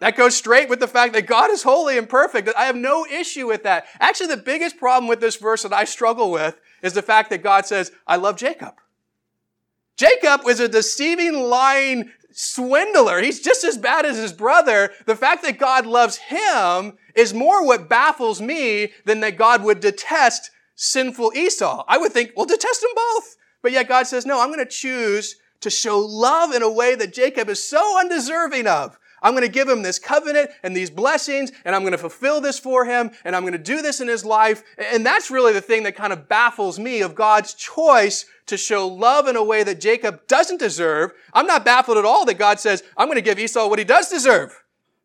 [0.00, 2.48] That goes straight with the fact that God is holy and perfect.
[2.56, 3.86] I have no issue with that.
[4.00, 7.44] Actually, the biggest problem with this verse that I struggle with is the fact that
[7.44, 8.74] God says, I love Jacob.
[9.96, 13.20] Jacob was a deceiving, lying swindler.
[13.20, 14.90] He's just as bad as his brother.
[15.06, 19.80] The fact that God loves him is more what baffles me than that God would
[19.80, 21.84] detest sinful Esau.
[21.86, 23.36] I would think, well, detest them both.
[23.62, 26.94] But yet God says, no, I'm going to choose to show love in a way
[26.96, 28.98] that Jacob is so undeserving of.
[29.22, 32.40] I'm going to give him this covenant and these blessings, and I'm going to fulfill
[32.40, 34.64] this for him, and I'm going to do this in his life.
[34.76, 38.86] And that's really the thing that kind of baffles me of God's choice to show
[38.86, 41.12] love in a way that Jacob doesn't deserve.
[41.32, 43.84] I'm not baffled at all that God says, I'm going to give Esau what he
[43.84, 44.58] does deserve.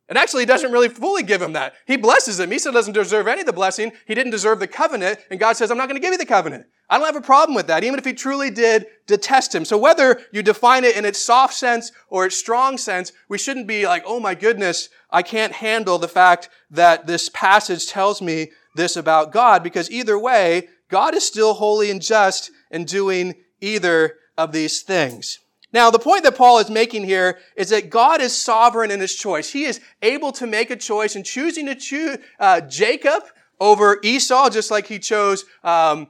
[0.10, 1.74] And actually, he doesn't really fully give him that.
[1.86, 2.54] He blesses him.
[2.54, 3.92] Esau doesn't deserve any of the blessing.
[4.06, 5.20] He didn't deserve the covenant.
[5.30, 6.66] And God says, I'm not going to give you the covenant.
[6.90, 9.66] I don't have a problem with that, even if he truly did detest him.
[9.66, 13.68] So whether you define it in its soft sense or its strong sense, we shouldn't
[13.68, 18.52] be like, oh my goodness, I can't handle the fact that this passage tells me
[18.76, 24.16] this about God, because either way, God is still holy and just in doing either
[24.38, 25.40] of these things.
[25.74, 29.16] Now, the point that Paul is making here is that God is sovereign in his
[29.16, 29.52] choice.
[29.52, 33.24] He is able to make a choice and choosing to choose uh, Jacob
[33.60, 36.08] over Esau, just like he chose um,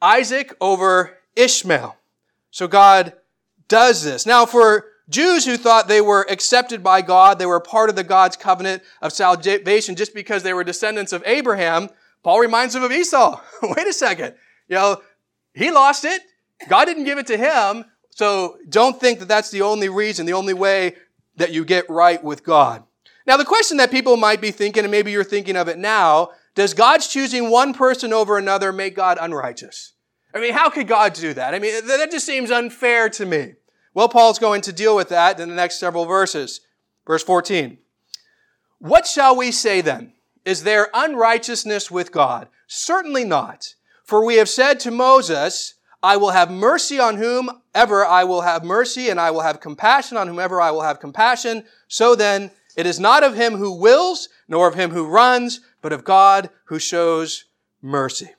[0.00, 1.96] Isaac over Ishmael.
[2.50, 3.14] So God
[3.68, 4.26] does this.
[4.26, 8.04] Now, for Jews who thought they were accepted by God, they were part of the
[8.04, 11.88] God's covenant of salvation just because they were descendants of Abraham,
[12.22, 13.40] Paul reminds them of Esau.
[13.62, 14.34] Wait a second.
[14.68, 15.02] You know,
[15.54, 16.22] he lost it.
[16.68, 17.84] God didn't give it to him.
[18.10, 20.96] So don't think that that's the only reason, the only way
[21.36, 22.82] that you get right with God.
[23.26, 26.30] Now, the question that people might be thinking, and maybe you're thinking of it now,
[26.54, 29.92] does God's choosing one person over another make God unrighteous?
[30.34, 31.54] I mean, how could God do that?
[31.54, 33.54] I mean, that just seems unfair to me.
[33.94, 36.60] Well, Paul's going to deal with that in the next several verses.
[37.06, 37.78] Verse 14.
[38.78, 40.12] What shall we say then?
[40.44, 42.48] Is there unrighteousness with God?
[42.66, 43.74] Certainly not.
[44.10, 48.64] For we have said to Moses, I will have mercy on whomever I will have
[48.64, 51.62] mercy, and I will have compassion on whomever I will have compassion.
[51.86, 55.92] So then, it is not of him who wills, nor of him who runs, but
[55.92, 57.44] of God who shows
[57.82, 58.30] mercy.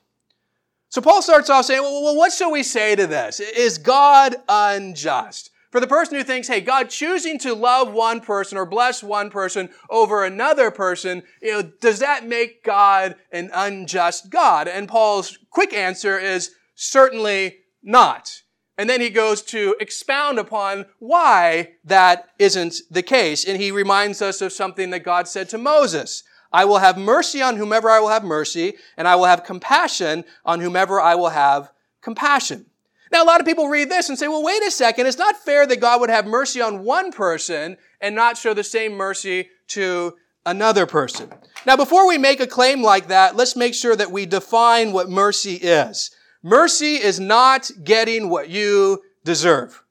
[0.90, 3.40] So Paul starts off saying, well, what shall we say to this?
[3.40, 5.51] Is God unjust?
[5.72, 9.30] For the person who thinks, hey, God choosing to love one person or bless one
[9.30, 14.68] person over another person, you know, does that make God an unjust God?
[14.68, 18.42] And Paul's quick answer is certainly not.
[18.76, 23.42] And then he goes to expound upon why that isn't the case.
[23.46, 26.22] And he reminds us of something that God said to Moses.
[26.52, 30.24] I will have mercy on whomever I will have mercy, and I will have compassion
[30.44, 32.66] on whomever I will have compassion.
[33.12, 35.06] Now, a lot of people read this and say, well, wait a second.
[35.06, 38.64] It's not fair that God would have mercy on one person and not show the
[38.64, 41.30] same mercy to another person.
[41.66, 45.10] Now, before we make a claim like that, let's make sure that we define what
[45.10, 46.10] mercy is.
[46.42, 49.84] Mercy is not getting what you deserve.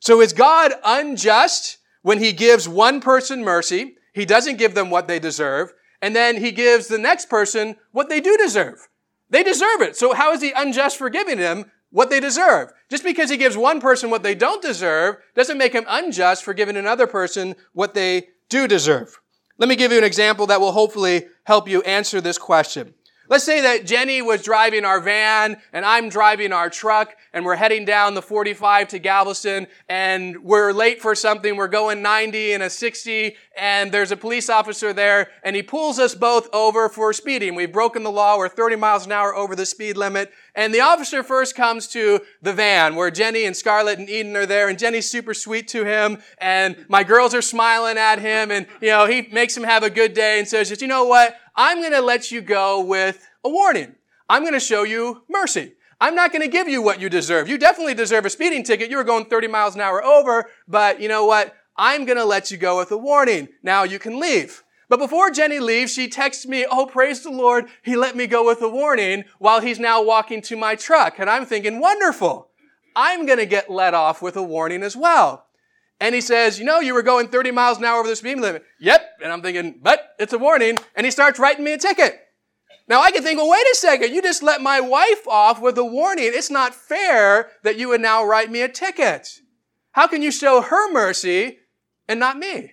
[0.00, 3.96] So is God unjust when he gives one person mercy?
[4.12, 8.08] He doesn't give them what they deserve and then he gives the next person what
[8.08, 8.88] they do deserve.
[9.30, 9.96] They deserve it.
[9.96, 12.72] So how is he unjust for giving them what they deserve?
[12.90, 16.54] Just because he gives one person what they don't deserve doesn't make him unjust for
[16.54, 19.20] giving another person what they do deserve.
[19.58, 22.94] Let me give you an example that will hopefully help you answer this question.
[23.28, 27.56] Let's say that Jenny was driving our van and I'm driving our truck and we're
[27.56, 31.56] heading down the 45 to Galveston and we're late for something.
[31.56, 35.98] We're going 90 and a 60 and there's a police officer there and he pulls
[35.98, 37.54] us both over for speeding.
[37.54, 38.36] We've broken the law.
[38.36, 40.30] We're 30 miles an hour over the speed limit.
[40.54, 44.44] And the officer first comes to the van where Jenny and Scarlett and Eden are
[44.44, 48.66] there and Jenny's super sweet to him and my girls are smiling at him and,
[48.80, 51.36] you know, he makes him have a good day and says, you know what?
[51.56, 53.94] I'm to let you go with a warning.
[54.28, 55.72] I'm to show you mercy.
[56.00, 57.48] I'm not going to give you what you deserve.
[57.48, 58.90] You definitely deserve a speeding ticket.
[58.90, 61.54] You were going 30 miles an hour over, but you know what?
[61.76, 63.48] I'm going to let you go with a warning.
[63.62, 64.64] Now you can leave.
[64.92, 67.64] But before Jenny leaves, she texts me, Oh, praise the Lord.
[67.82, 71.18] He let me go with a warning while he's now walking to my truck.
[71.18, 72.50] And I'm thinking, wonderful.
[72.94, 75.46] I'm going to get let off with a warning as well.
[75.98, 78.38] And he says, You know, you were going 30 miles an hour over the speed
[78.38, 78.64] limit.
[78.80, 79.00] Yep.
[79.22, 80.76] And I'm thinking, But it's a warning.
[80.94, 82.20] And he starts writing me a ticket.
[82.86, 84.12] Now I can think, well, wait a second.
[84.12, 86.32] You just let my wife off with a warning.
[86.34, 89.40] It's not fair that you would now write me a ticket.
[89.92, 91.60] How can you show her mercy
[92.06, 92.72] and not me?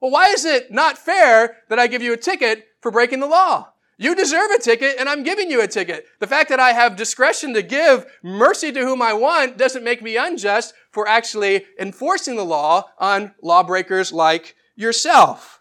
[0.00, 3.26] Well, why is it not fair that I give you a ticket for breaking the
[3.26, 3.72] law?
[4.00, 6.06] You deserve a ticket and I'm giving you a ticket.
[6.20, 10.02] The fact that I have discretion to give mercy to whom I want doesn't make
[10.02, 15.60] me unjust for actually enforcing the law on lawbreakers like yourself.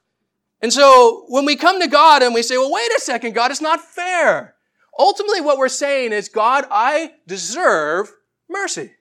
[0.62, 3.50] And so when we come to God and we say, well, wait a second, God,
[3.50, 4.56] it's not fair.
[5.00, 8.12] Ultimately, what we're saying is, God, I deserve
[8.50, 8.94] mercy.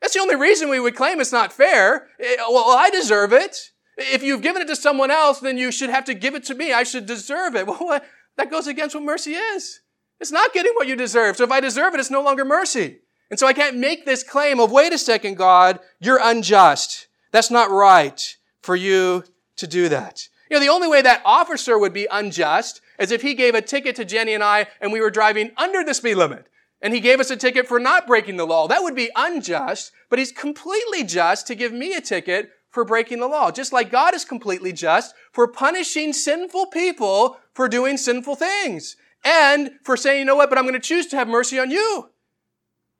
[0.00, 2.08] That's the only reason we would claim it's not fair.
[2.18, 3.70] Eh, well, I deserve it.
[3.96, 6.54] If you've given it to someone else, then you should have to give it to
[6.54, 6.72] me.
[6.72, 7.66] I should deserve it.
[7.80, 8.00] Well,
[8.36, 9.80] that goes against what mercy is.
[10.18, 11.36] It's not getting what you deserve.
[11.36, 12.98] So if I deserve it, it's no longer mercy.
[13.30, 17.06] And so I can't make this claim of, wait a second, God, you're unjust.
[17.30, 19.24] That's not right for you
[19.56, 20.28] to do that.
[20.50, 23.62] You know, the only way that officer would be unjust is if he gave a
[23.62, 26.46] ticket to Jenny and I and we were driving under the speed limit.
[26.82, 28.68] And he gave us a ticket for not breaking the law.
[28.68, 33.20] That would be unjust, but he's completely just to give me a ticket for breaking
[33.20, 33.52] the law.
[33.52, 38.96] Just like God is completely just for punishing sinful people for doing sinful things.
[39.24, 41.70] And for saying, you know what, but I'm going to choose to have mercy on
[41.70, 42.10] you.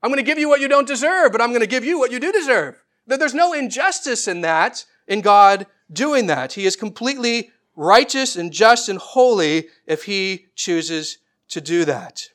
[0.01, 1.99] I'm going to give you what you don't deserve, but I'm going to give you
[1.99, 2.85] what you do deserve.
[3.09, 6.53] That there's no injustice in that, in God doing that.
[6.53, 11.19] He is completely righteous and just and holy if he chooses
[11.49, 12.29] to do that.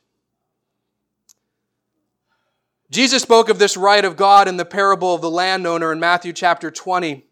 [2.90, 6.32] Jesus spoke of this right of God in the parable of the landowner in Matthew
[6.34, 7.24] chapter 20.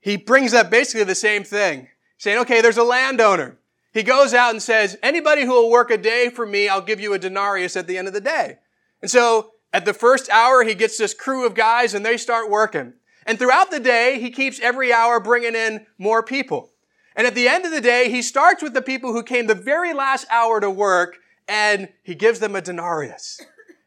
[0.00, 1.88] He brings up basically the same thing,
[2.18, 3.58] saying, okay, there's a landowner.
[3.92, 7.00] He goes out and says, anybody who will work a day for me, I'll give
[7.00, 8.58] you a denarius at the end of the day.
[9.02, 12.50] And so at the first hour, he gets this crew of guys and they start
[12.50, 12.94] working.
[13.26, 16.70] And throughout the day, he keeps every hour bringing in more people.
[17.16, 19.54] And at the end of the day, he starts with the people who came the
[19.54, 23.40] very last hour to work and he gives them a denarius.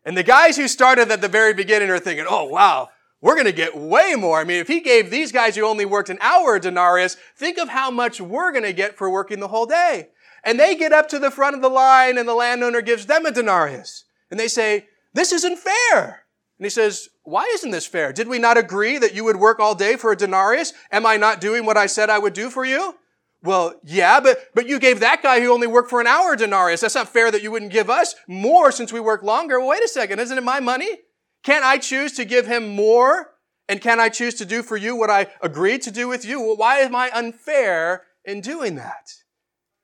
[0.06, 2.90] And the guys who started at the very beginning are thinking, oh, wow,
[3.24, 4.38] we're going to get way more.
[4.38, 7.58] I mean, if he gave these guys who only worked an hour a denarius, think
[7.58, 10.10] of how much we're going to get for working the whole day.
[10.44, 13.26] And they get up to the front of the line and the landowner gives them
[13.26, 14.04] a denarius.
[14.30, 16.26] And they say, this isn't fair.
[16.60, 18.12] And he says, why isn't this fair?
[18.12, 20.74] Did we not agree that you would work all day for a denarius?
[20.92, 22.96] Am I not doing what I said I would do for you?
[23.42, 26.38] Well, yeah, but, but you gave that guy who only worked for an hour a
[26.38, 26.82] denarius.
[26.82, 29.62] That's not fair that you wouldn't give us more since we work longer.
[29.62, 30.20] Well, wait a second.
[30.20, 31.00] Isn't it my money?
[31.44, 33.32] Can't I choose to give him more?
[33.70, 36.42] And can I choose to do for you what I agreed to do with you?
[36.42, 39.12] Well, why am I unfair in doing that?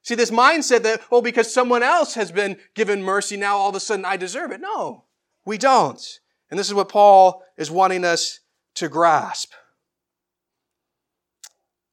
[0.01, 3.75] See, this mindset that, oh, because someone else has been given mercy, now all of
[3.75, 4.61] a sudden I deserve it.
[4.61, 5.05] No,
[5.45, 6.01] we don't.
[6.49, 8.39] And this is what Paul is wanting us
[8.75, 9.53] to grasp.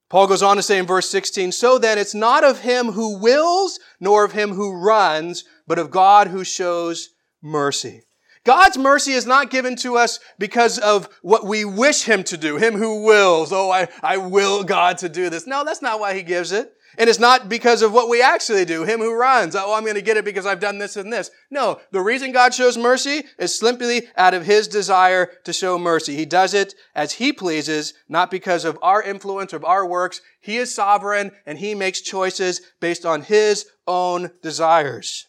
[0.09, 3.19] Paul goes on to say in verse 16, So then it's not of him who
[3.19, 7.11] wills, nor of him who runs, but of God who shows
[7.43, 8.06] mercy.
[8.47, 12.57] God's mercy is not given to us because of what we wish him to do.
[12.57, 15.49] Him who wills, oh, I, I will God to do this.
[15.49, 16.73] No, that's not why he gives it.
[16.97, 18.85] And it's not because of what we actually do.
[18.85, 21.33] Him who runs, oh, I'm going to get it because I've done this and this.
[21.51, 26.15] No, the reason God shows mercy is simply out of His desire to show mercy.
[26.15, 30.21] He does it as He pleases, not because of our influence or of our works.
[30.41, 35.27] He is sovereign and He makes choices based on His own desires.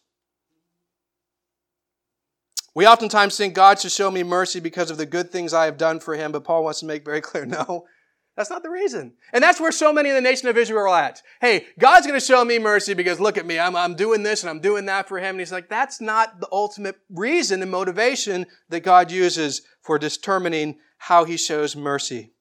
[2.77, 5.79] We oftentimes think God should show me mercy because of the good things I have
[5.79, 7.87] done for Him, but Paul wants to make very clear, no.
[8.35, 9.13] That's not the reason.
[9.33, 11.23] And that's where so many in the nation of Israel are at.
[11.41, 13.57] Hey, God's going to show me mercy because look at me.
[13.57, 15.31] I'm, I'm doing this and I'm doing that for him.
[15.31, 20.77] And he's like, that's not the ultimate reason and motivation that God uses for determining
[20.99, 22.31] how he shows mercy.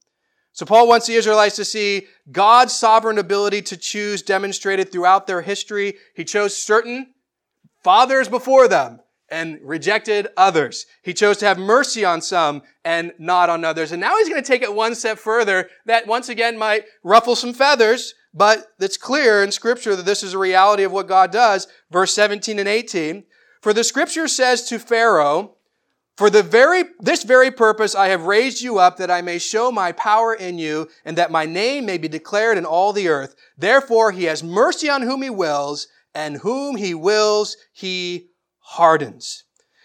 [0.53, 5.41] So Paul wants the Israelites to see God's sovereign ability to choose demonstrated throughout their
[5.41, 5.95] history.
[6.15, 7.15] He chose certain
[7.83, 10.87] fathers before them and rejected others.
[11.03, 13.93] He chose to have mercy on some and not on others.
[13.93, 17.37] And now he's going to take it one step further that once again might ruffle
[17.37, 21.33] some feathers, but it's clear in scripture that this is a reality of what God
[21.33, 21.67] does.
[21.91, 23.25] Verse 17 and 18.
[23.61, 25.57] For the scripture says to Pharaoh,
[26.17, 29.71] for the very, this very purpose I have raised you up that I may show
[29.71, 33.35] my power in you and that my name may be declared in all the earth.
[33.59, 38.31] Therefore he has mercy on whom he wills and whom he wills he
[38.67, 39.45] hardens.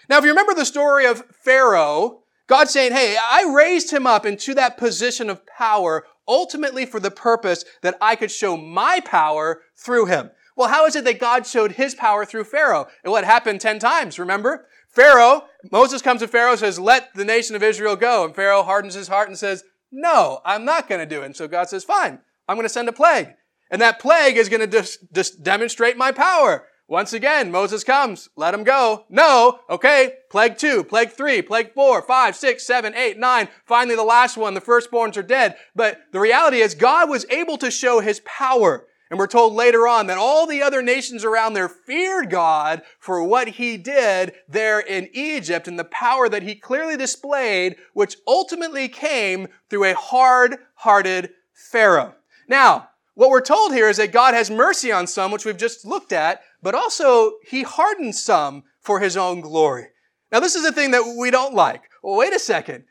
[0.10, 4.26] Now, if you remember the story of Pharaoh, God saying, Hey, I raised him up
[4.26, 9.62] into that position of power ultimately for the purpose that I could show my power
[9.78, 10.32] through him.
[10.58, 12.88] Well, how is it that God showed his power through Pharaoh?
[13.06, 14.68] Well, it happened 10 times, remember?
[14.90, 18.26] Pharaoh, Moses comes to Pharaoh says, let the nation of Israel go.
[18.26, 21.28] And Pharaoh hardens his heart and says, no, I'm not going to do it.
[21.28, 23.30] And so God says, fine, I'm going to send a plague.
[23.70, 26.68] And that plague is going to just demonstrate my power.
[26.92, 29.06] Once again, Moses comes, let him go.
[29.10, 33.48] No, okay, plague two, plague three, plague four, five, six, seven, eight, nine.
[33.64, 35.56] Finally, the last one, the firstborns are dead.
[35.74, 38.88] But the reality is God was able to show his power.
[39.10, 43.24] And we're told later on that all the other nations around there feared God for
[43.24, 48.90] what he did there in Egypt and the power that he clearly displayed, which ultimately
[48.90, 52.16] came through a hard-hearted Pharaoh.
[52.50, 52.90] Now,
[53.22, 56.12] what we're told here is that God has mercy on some, which we've just looked
[56.12, 59.90] at, but also he hardens some for his own glory.
[60.32, 61.84] Now, this is a thing that we don't like.
[62.02, 62.86] Well, wait a second.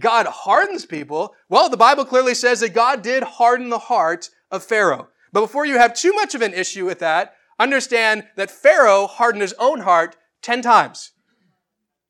[0.00, 1.36] God hardens people.
[1.48, 5.06] Well, the Bible clearly says that God did harden the heart of Pharaoh.
[5.32, 9.42] But before you have too much of an issue with that, understand that Pharaoh hardened
[9.42, 11.12] his own heart 10 times.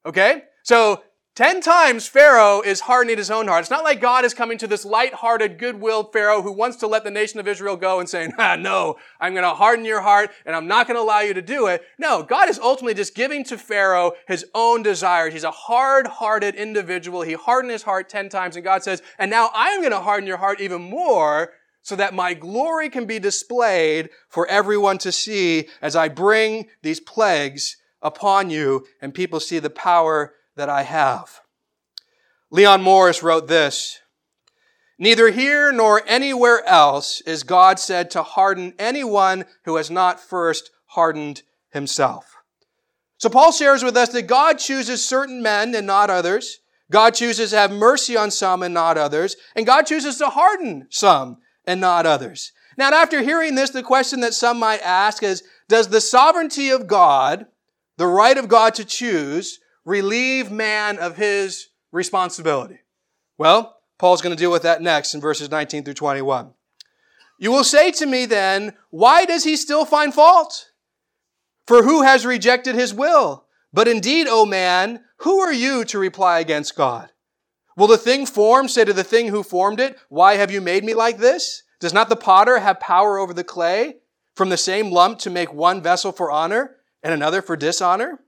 [0.07, 0.45] Okay?
[0.63, 1.03] So
[1.37, 3.61] Ten times Pharaoh is hardening his own heart.
[3.61, 7.05] It's not like God is coming to this light-hearted, good-willed Pharaoh who wants to let
[7.05, 10.31] the nation of Israel go and saying, ah, no, I'm going to harden your heart
[10.47, 11.83] and I'm not going to allow you to do it.
[11.99, 15.35] No, God is ultimately just giving to Pharaoh his own desires.
[15.35, 17.21] He's a hard-hearted individual.
[17.21, 20.27] He hardened his heart ten times and God says, and now I'm going to harden
[20.27, 25.69] your heart even more so that my glory can be displayed for everyone to see
[25.83, 31.41] as I bring these plagues upon you and people see the power that I have.
[32.51, 34.01] Leon Morris wrote this
[34.99, 40.71] Neither here nor anywhere else is God said to harden anyone who has not first
[40.87, 42.37] hardened himself.
[43.19, 46.61] So Paul shares with us that God chooses certain men and not others.
[46.91, 49.37] God chooses to have mercy on some and not others.
[49.55, 52.53] And God chooses to harden some and not others.
[52.79, 56.87] Now, after hearing this, the question that some might ask is, does the sovereignty of
[56.87, 57.47] God,
[57.97, 62.81] the right of God to choose, relieve man of his responsibility?
[63.39, 66.53] Well, Paul's going to deal with that next in verses 19 through 21.
[67.39, 70.71] You will say to me then, why does he still find fault?
[71.67, 73.47] For who has rejected his will?
[73.73, 77.11] But indeed, O man, who are you to reply against God?
[77.77, 80.83] Will the thing formed say to the thing who formed it, why have you made
[80.83, 81.63] me like this?
[81.79, 83.97] Does not the potter have power over the clay
[84.35, 88.21] from the same lump to make one vessel for honor and another for dishonor?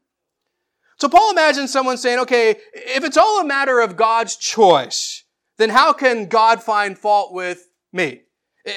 [0.99, 5.24] So Paul imagines someone saying, okay, if it's all a matter of God's choice,
[5.57, 8.22] then how can God find fault with me?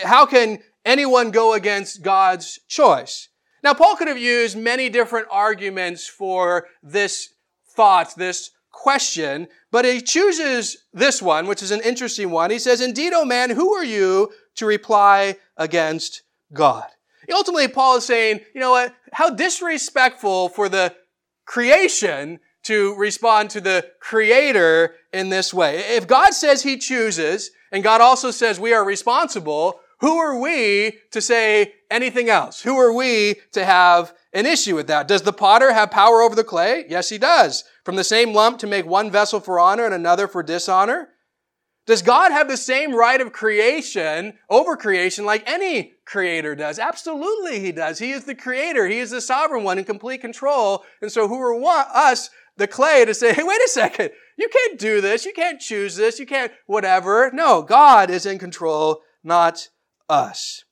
[0.03, 3.29] How can anyone go against God's choice?
[3.63, 7.33] Now, Paul could have used many different arguments for this
[7.75, 12.51] thought, this question, but he chooses this one, which is an interesting one.
[12.51, 16.85] He says, Indeed, O man, who are you to reply against God?
[17.31, 18.93] Ultimately, Paul is saying, you know what?
[19.13, 20.93] How disrespectful for the
[21.51, 25.79] creation to respond to the creator in this way.
[25.79, 30.99] If God says he chooses, and God also says we are responsible, who are we
[31.11, 32.61] to say anything else?
[32.61, 35.09] Who are we to have an issue with that?
[35.09, 36.85] Does the potter have power over the clay?
[36.87, 37.65] Yes, he does.
[37.83, 41.09] From the same lump to make one vessel for honor and another for dishonor?
[41.87, 46.77] Does God have the same right of creation over creation like any creator does?
[46.77, 47.97] Absolutely he does.
[47.97, 48.87] He is the creator.
[48.87, 50.83] He is the sovereign one in complete control.
[51.01, 51.59] And so who are
[51.93, 54.11] us, the clay, to say, hey, wait a second.
[54.37, 55.25] You can't do this.
[55.25, 56.19] You can't choose this.
[56.19, 57.31] You can't whatever.
[57.33, 59.69] No, God is in control, not
[60.07, 60.63] us.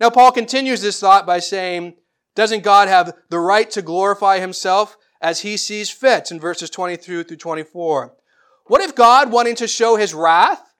[0.00, 1.94] Now, Paul continues this thought by saying,
[2.34, 7.22] doesn't God have the right to glorify himself as he sees fit in verses 23
[7.22, 8.14] through 24?
[8.66, 10.74] What if God, wanting to show his wrath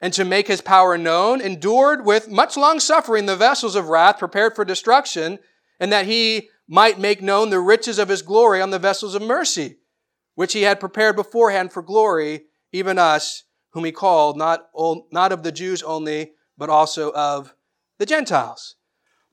[0.00, 4.18] and to make his power known, endured with much long suffering the vessels of wrath
[4.18, 5.38] prepared for destruction,
[5.80, 9.22] and that he might make known the riches of his glory on the vessels of
[9.22, 9.78] mercy,
[10.34, 14.68] which he had prepared beforehand for glory, even us, whom he called, not,
[15.10, 17.54] not of the Jews only, but also of
[17.98, 18.76] the Gentiles.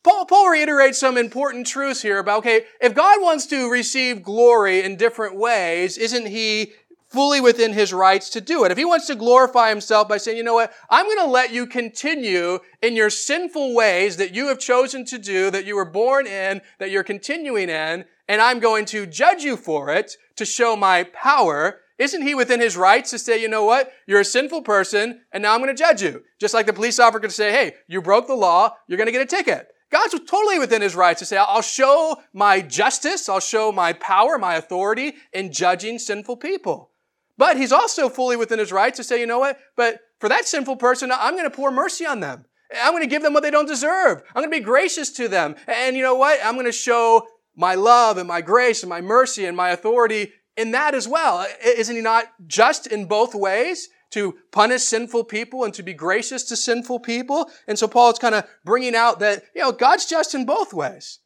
[0.03, 4.83] Paul, Paul reiterates some important truths here about, okay, if God wants to receive glory
[4.83, 6.71] in different ways, isn't he
[7.09, 8.71] fully within his rights to do it?
[8.71, 11.51] If he wants to glorify himself by saying, you know what, I'm going to let
[11.51, 15.85] you continue in your sinful ways that you have chosen to do, that you were
[15.85, 20.45] born in, that you're continuing in, and I'm going to judge you for it to
[20.45, 23.91] show my power, isn't he within his rights to say, you know what?
[24.07, 26.23] You're a sinful person, and now I'm going to judge you.
[26.39, 29.11] Just like the police officer could say, hey, you broke the law, you're going to
[29.11, 29.67] get a ticket.
[29.91, 34.37] God's totally within his rights to say, I'll show my justice, I'll show my power,
[34.37, 36.91] my authority in judging sinful people.
[37.39, 39.57] But he's also fully within his rights to say, you know what?
[39.77, 42.43] But for that sinful person, I'm going to pour mercy on them.
[42.83, 44.21] I'm going to give them what they don't deserve.
[44.35, 45.55] I'm going to be gracious to them.
[45.65, 46.39] And you know what?
[46.43, 47.25] I'm going to show
[47.55, 51.47] my love and my grace and my mercy and my authority in that as well.
[51.63, 53.87] Isn't he not just in both ways?
[54.11, 57.49] To punish sinful people and to be gracious to sinful people.
[57.67, 60.73] And so Paul is kind of bringing out that, you know, God's just in both
[60.73, 61.19] ways.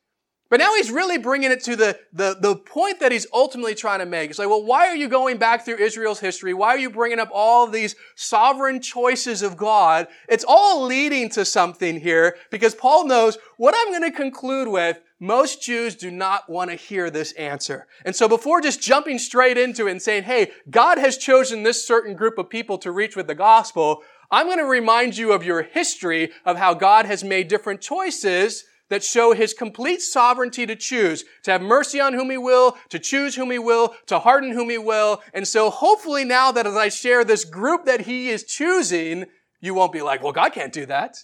[0.54, 4.02] But now he's really bringing it to the, the, the point that he's ultimately trying
[4.02, 4.30] to make.
[4.30, 6.54] It's like, well, why are you going back through Israel's history?
[6.54, 10.06] Why are you bringing up all these sovereign choices of God?
[10.30, 15.00] It's all leading to something here because Paul knows what I'm going to conclude with
[15.20, 17.88] most Jews do not want to hear this answer.
[18.06, 21.84] And so before just jumping straight into it and saying, hey, God has chosen this
[21.84, 25.44] certain group of people to reach with the gospel, I'm going to remind you of
[25.44, 30.76] your history of how God has made different choices that show his complete sovereignty to
[30.76, 34.52] choose, to have mercy on whom he will, to choose whom he will, to harden
[34.52, 35.22] whom he will.
[35.34, 39.26] And so hopefully now that as I share this group that he is choosing,
[39.62, 41.18] you won't be like, well, God can't do that.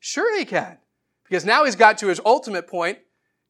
[0.00, 0.78] Sure he can.
[1.24, 2.98] Because now he's got to his ultimate point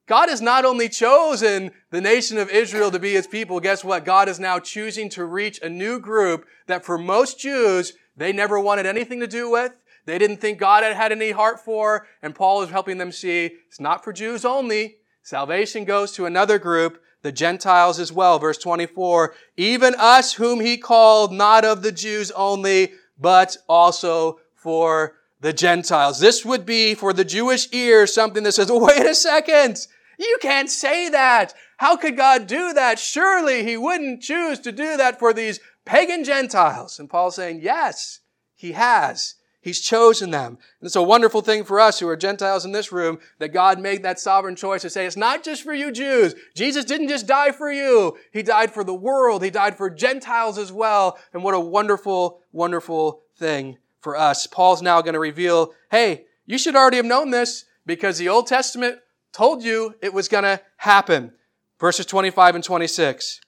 [0.06, 4.04] God has not only chosen the nation of Israel to be his people, guess what?
[4.04, 8.60] God is now choosing to reach a new group that for most Jews, they never
[8.60, 9.72] wanted anything to do with.
[10.07, 12.07] They didn't think God had had any heart for.
[12.22, 14.96] And Paul is helping them see it's not for Jews only.
[15.22, 18.38] Salvation goes to another group, the Gentiles as well.
[18.38, 25.14] Verse 24, even us whom he called not of the Jews only, but also for
[25.40, 26.20] the Gentiles.
[26.20, 29.86] This would be for the Jewish ear something that says, wait a second.
[30.18, 31.55] You can't say that.
[31.78, 32.98] How could God do that?
[32.98, 36.98] Surely He wouldn't choose to do that for these pagan Gentiles.
[36.98, 38.20] And Paul's saying, yes,
[38.55, 39.36] He has.
[39.64, 40.58] He's chosen them.
[40.78, 43.80] And it's a wonderful thing for us who are Gentiles in this room that God
[43.80, 46.34] made that sovereign choice to say, it's not just for you Jews.
[46.54, 48.14] Jesus didn't just die for you.
[48.30, 49.42] He died for the world.
[49.42, 51.18] He died for Gentiles as well.
[51.32, 54.46] And what a wonderful, wonderful thing for us.
[54.46, 58.46] Paul's now going to reveal, hey, you should already have known this because the Old
[58.46, 58.98] Testament
[59.32, 61.32] told you it was going to happen.
[61.80, 63.40] Verses 25 and 26.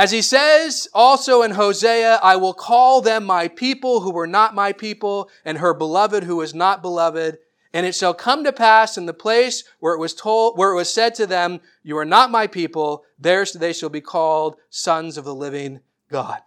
[0.00, 4.54] As he says also in Hosea, I will call them my people who were not
[4.54, 7.36] my people, and her beloved who was not beloved.
[7.74, 10.76] And it shall come to pass in the place where it was told, where it
[10.76, 15.18] was said to them, you are not my people, there they shall be called sons
[15.18, 15.80] of the living
[16.10, 16.40] God.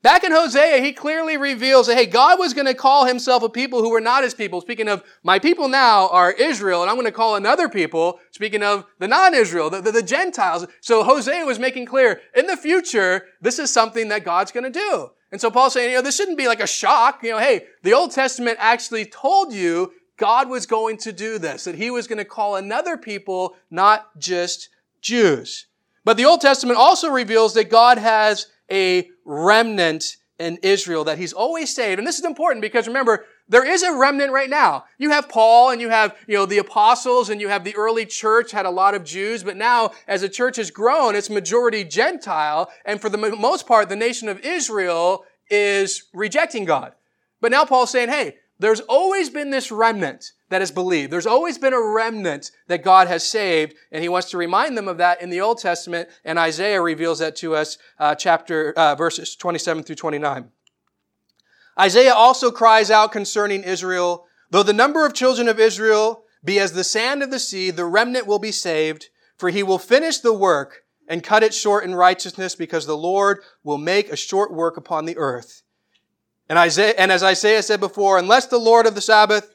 [0.00, 3.48] Back in Hosea, he clearly reveals that, hey, God was going to call himself a
[3.48, 4.60] people who were not his people.
[4.60, 8.62] Speaking of, my people now are Israel, and I'm going to call another people, speaking
[8.62, 10.66] of the non-Israel, the, the, the Gentiles.
[10.80, 14.78] So Hosea was making clear, in the future, this is something that God's going to
[14.78, 15.10] do.
[15.32, 17.24] And so Paul's saying, you know, this shouldn't be like a shock.
[17.24, 21.64] You know, hey, the Old Testament actually told you God was going to do this,
[21.64, 24.68] that he was going to call another people, not just
[25.00, 25.66] Jews.
[26.04, 31.32] But the Old Testament also reveals that God has a remnant in Israel that he's
[31.32, 31.98] always saved.
[31.98, 34.84] And this is important because remember, there is a remnant right now.
[34.98, 38.06] You have Paul and you have, you know, the apostles and you have the early
[38.06, 41.82] church had a lot of Jews, but now as the church has grown, it's majority
[41.82, 42.70] Gentile.
[42.84, 46.92] And for the most part, the nation of Israel is rejecting God.
[47.40, 51.12] But now Paul's saying, hey, there's always been this remnant that has believed.
[51.12, 54.88] There's always been a remnant that God has saved, and He wants to remind them
[54.88, 58.94] of that in the Old Testament, and Isaiah reveals that to us, uh, chapter uh,
[58.94, 60.50] verses 27 through 29.
[61.78, 66.72] Isaiah also cries out concerning Israel, though the number of children of Israel be as
[66.72, 70.32] the sand of the sea, the remnant will be saved, for He will finish the
[70.32, 74.76] work and cut it short in righteousness, because the Lord will make a short work
[74.76, 75.62] upon the earth.
[76.48, 79.54] And, Isaiah, and as Isaiah said before, unless the Lord of the Sabbath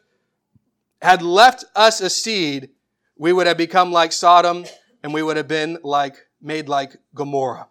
[1.03, 2.69] had left us a seed,
[3.17, 4.65] we would have become like Sodom
[5.03, 7.67] and we would have been like, made like Gomorrah.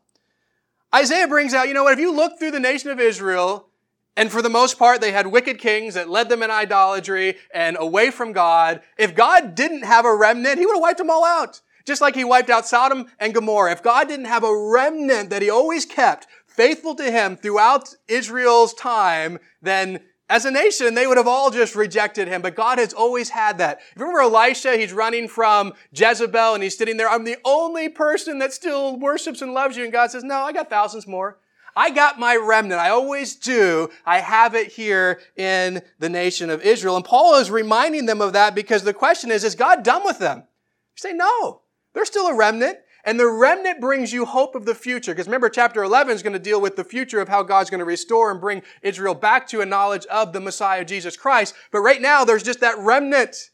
[0.95, 3.68] Isaiah brings out, you know what, if you look through the nation of Israel,
[4.14, 7.78] and for the most part, they had wicked kings that led them in idolatry and
[7.80, 8.83] away from God.
[8.99, 11.62] If God didn't have a remnant, He would have wiped them all out.
[11.87, 13.72] Just like He wiped out Sodom and Gomorrah.
[13.72, 18.74] If God didn't have a remnant that He always kept, faithful to him throughout Israel's
[18.74, 20.01] time, then
[20.33, 23.59] as a nation, they would have all just rejected him, but God has always had
[23.59, 23.80] that.
[23.97, 28.55] Remember Elisha, he's running from Jezebel and he's sitting there, I'm the only person that
[28.55, 29.85] still worships and loves you.
[29.85, 31.37] And God says, no, I got thousands more.
[31.76, 32.80] I got my remnant.
[32.80, 33.91] I always do.
[34.07, 36.97] I have it here in the nation of Israel.
[36.97, 40.18] And Paul is reminding them of that because the question is, is God done with
[40.18, 40.39] them?
[40.39, 40.45] You
[40.97, 41.61] say, no.
[41.93, 42.78] They're still a remnant.
[43.05, 45.12] And the remnant brings you hope of the future.
[45.12, 47.80] Because remember, chapter 11 is going to deal with the future of how God's going
[47.80, 51.55] to restore and bring Israel back to a knowledge of the Messiah, Jesus Christ.
[51.72, 53.50] But right now, there's just that remnant.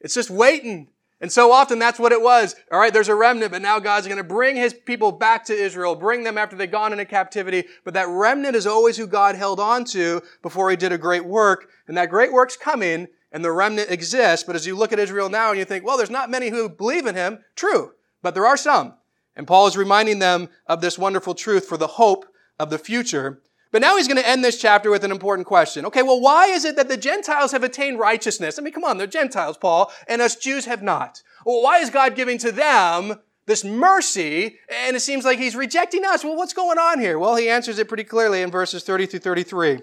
[0.00, 0.88] It's just waiting.
[1.20, 2.56] And so often that's what it was.
[2.72, 5.54] All right, there's a remnant, but now God's going to bring his people back to
[5.54, 7.64] Israel, bring them after they've gone into captivity.
[7.84, 11.24] But that remnant is always who God held on to before he did a great
[11.24, 11.70] work.
[11.86, 14.44] And that great work's coming, and the remnant exists.
[14.44, 16.68] But as you look at Israel now and you think, well, there's not many who
[16.68, 17.38] believe in him.
[17.54, 17.92] True.
[18.22, 18.94] But there are some.
[19.34, 22.26] And Paul is reminding them of this wonderful truth for the hope
[22.58, 23.42] of the future.
[23.70, 25.86] But now he's going to end this chapter with an important question.
[25.86, 28.58] Okay, well, why is it that the Gentiles have attained righteousness?
[28.58, 31.22] I mean, come on, they're Gentiles, Paul, and us Jews have not.
[31.46, 36.04] Well, why is God giving to them this mercy, and it seems like he's rejecting
[36.04, 36.22] us?
[36.22, 37.18] Well, what's going on here?
[37.18, 39.80] Well, he answers it pretty clearly in verses 30 through 33.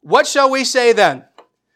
[0.00, 1.24] What shall we say then?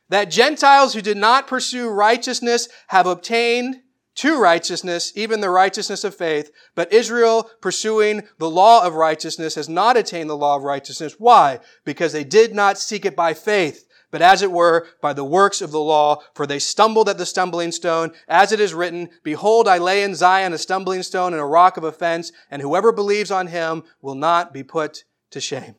[0.08, 3.82] That Gentiles who did not pursue righteousness have obtained
[4.16, 6.50] to righteousness, even the righteousness of faith.
[6.74, 11.16] But Israel, pursuing the law of righteousness, has not attained the law of righteousness.
[11.18, 11.60] Why?
[11.84, 15.60] Because they did not seek it by faith, but as it were, by the works
[15.60, 18.12] of the law, for they stumbled at the stumbling stone.
[18.26, 21.76] As it is written, Behold, I lay in Zion a stumbling stone and a rock
[21.76, 25.74] of offense, and whoever believes on him will not be put to shame.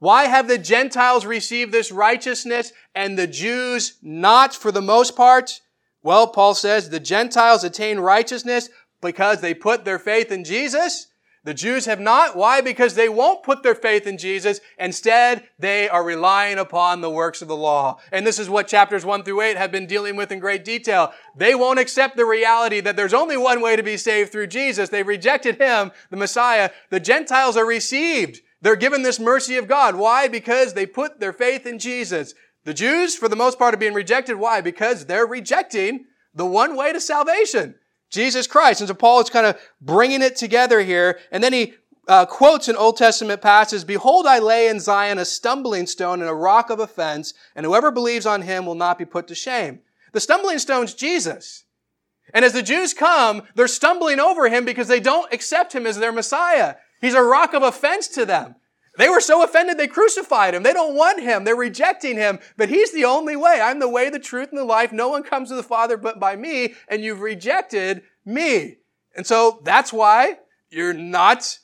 [0.00, 5.60] Why have the Gentiles received this righteousness and the Jews not for the most part?
[6.02, 8.68] Well, Paul says the Gentiles attain righteousness
[9.00, 11.08] because they put their faith in Jesus.
[11.44, 12.36] The Jews have not.
[12.36, 12.60] Why?
[12.60, 14.60] Because they won't put their faith in Jesus.
[14.78, 17.98] Instead, they are relying upon the works of the law.
[18.12, 21.12] And this is what chapters 1 through 8 have been dealing with in great detail.
[21.36, 24.88] They won't accept the reality that there's only one way to be saved through Jesus.
[24.88, 26.70] They've rejected Him, the Messiah.
[26.90, 28.40] The Gentiles are received.
[28.60, 29.96] They're given this mercy of God.
[29.96, 30.28] Why?
[30.28, 32.34] Because they put their faith in Jesus.
[32.64, 34.36] The Jews, for the most part, are being rejected.
[34.36, 34.60] Why?
[34.60, 37.74] Because they're rejecting the one way to salvation,
[38.10, 38.80] Jesus Christ.
[38.80, 41.18] And so Paul is kind of bringing it together here.
[41.30, 41.74] And then he
[42.08, 46.30] uh, quotes an Old Testament passage, Behold, I lay in Zion a stumbling stone and
[46.30, 49.80] a rock of offense, and whoever believes on him will not be put to shame.
[50.12, 51.64] The stumbling stone's Jesus.
[52.34, 55.98] And as the Jews come, they're stumbling over him because they don't accept him as
[55.98, 56.76] their Messiah.
[57.00, 58.54] He's a rock of offense to them.
[58.98, 60.62] They were so offended they crucified him.
[60.62, 61.44] They don't want him.
[61.44, 62.40] They're rejecting him.
[62.56, 63.60] But he's the only way.
[63.62, 64.92] I'm the way, the truth, and the life.
[64.92, 68.78] No one comes to the Father but by me, and you've rejected me.
[69.16, 70.38] And so that's why
[70.70, 71.58] you're not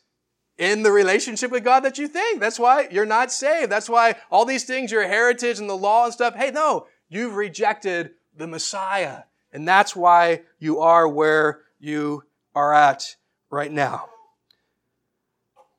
[0.56, 2.40] in the relationship with God that you think.
[2.40, 3.70] That's why you're not saved.
[3.70, 7.36] That's why all these things, your heritage and the law and stuff, hey, no, you've
[7.36, 9.22] rejected the Messiah.
[9.52, 12.24] And that's why you are where you
[12.54, 13.16] are at
[13.50, 14.08] right now.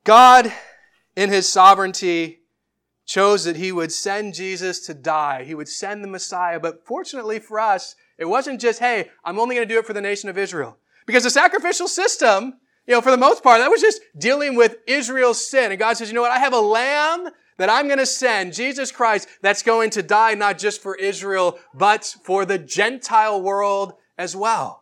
[0.04, 0.52] God,
[1.20, 2.38] in his sovereignty,
[3.04, 5.44] chose that he would send Jesus to die.
[5.44, 6.58] He would send the Messiah.
[6.58, 9.92] But fortunately for us, it wasn't just, hey, I'm only going to do it for
[9.92, 10.78] the nation of Israel.
[11.04, 12.54] Because the sacrificial system,
[12.86, 15.72] you know, for the most part, that was just dealing with Israel's sin.
[15.72, 16.30] And God says, you know what?
[16.30, 20.32] I have a lamb that I'm going to send, Jesus Christ, that's going to die
[20.32, 24.79] not just for Israel, but for the Gentile world as well.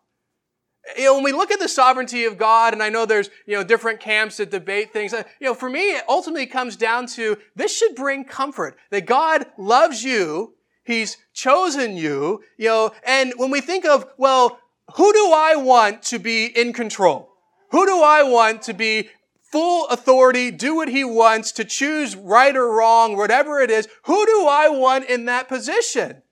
[0.96, 3.56] You know, when we look at the sovereignty of God, and I know there's, you
[3.56, 7.06] know, different camps that debate things, uh, you know, for me, it ultimately comes down
[7.08, 10.54] to this should bring comfort that God loves you.
[10.84, 14.58] He's chosen you, you know, and when we think of, well,
[14.94, 17.28] who do I want to be in control?
[17.70, 19.10] Who do I want to be
[19.42, 23.88] full authority, do what he wants, to choose right or wrong, whatever it is?
[24.04, 26.22] Who do I want in that position?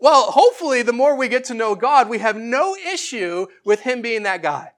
[0.00, 4.00] Well, hopefully, the more we get to know God, we have no issue with him
[4.00, 4.72] being that guy.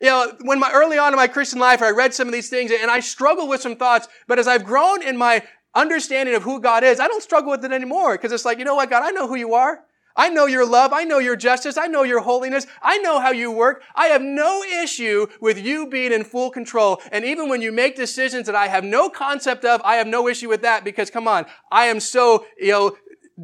[0.00, 2.50] You know, when my early on in my Christian life, I read some of these
[2.50, 5.42] things and I struggled with some thoughts, but as I've grown in my
[5.74, 8.64] understanding of who God is, I don't struggle with it anymore because it's like, you
[8.64, 9.84] know what, God, I know who you are.
[10.16, 10.92] I know your love.
[10.94, 11.76] I know your justice.
[11.76, 12.66] I know your holiness.
[12.82, 13.82] I know how you work.
[13.94, 17.02] I have no issue with you being in full control.
[17.12, 20.26] And even when you make decisions that I have no concept of, I have no
[20.26, 22.96] issue with that because come on, I am so, you know,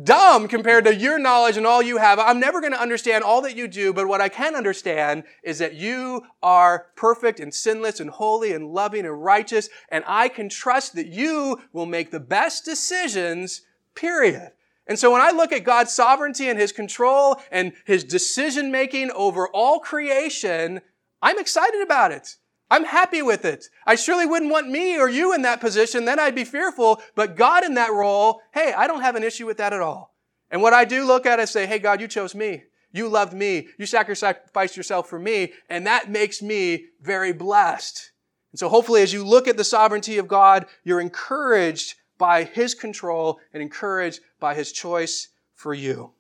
[0.05, 2.19] dumb compared to your knowledge and all you have.
[2.19, 5.59] I'm never going to understand all that you do, but what I can understand is
[5.59, 10.49] that you are perfect and sinless and holy and loving and righteous, and I can
[10.49, 13.63] trust that you will make the best decisions,
[13.95, 14.53] period.
[14.87, 19.11] And so when I look at God's sovereignty and His control and His decision making
[19.13, 20.81] over all creation,
[21.21, 22.37] I'm excited about it.
[22.73, 23.69] I'm happy with it.
[23.87, 26.07] I surely wouldn't want me or you in that position.
[26.07, 27.03] Then I'd be fearful.
[27.15, 30.15] But God in that role, hey, I don't have an issue with that at all.
[30.51, 32.63] And what I do look at is say, hey, God, you chose me.
[32.91, 33.69] You loved me.
[33.77, 35.53] You sacrificed yourself for me.
[35.69, 38.11] And that makes me very blessed.
[38.53, 42.75] And so hopefully as you look at the sovereignty of God, you're encouraged by His
[42.75, 46.13] control and encouraged by His choice for you.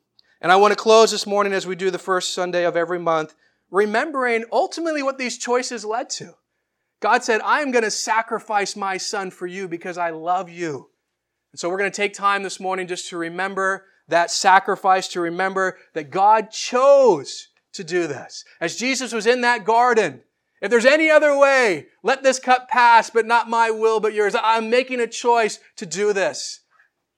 [0.42, 2.98] And I want to close this morning as we do the first Sunday of every
[2.98, 3.34] month,
[3.70, 6.34] remembering ultimately what these choices led to.
[7.02, 10.88] God said, I am going to sacrifice my son for you because I love you.
[11.52, 15.20] And so we're going to take time this morning just to remember that sacrifice, to
[15.20, 18.44] remember that God chose to do this.
[18.60, 20.22] As Jesus was in that garden,
[20.60, 24.36] if there's any other way, let this cup pass, but not my will, but yours.
[24.40, 26.60] I'm making a choice to do this.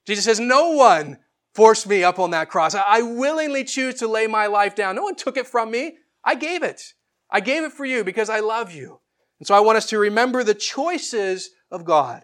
[0.07, 1.19] Jesus says, no one
[1.53, 2.73] forced me up on that cross.
[2.73, 4.95] I willingly choose to lay my life down.
[4.95, 5.97] No one took it from me.
[6.23, 6.81] I gave it.
[7.29, 8.99] I gave it for you because I love you.
[9.39, 12.23] And so I want us to remember the choices of God,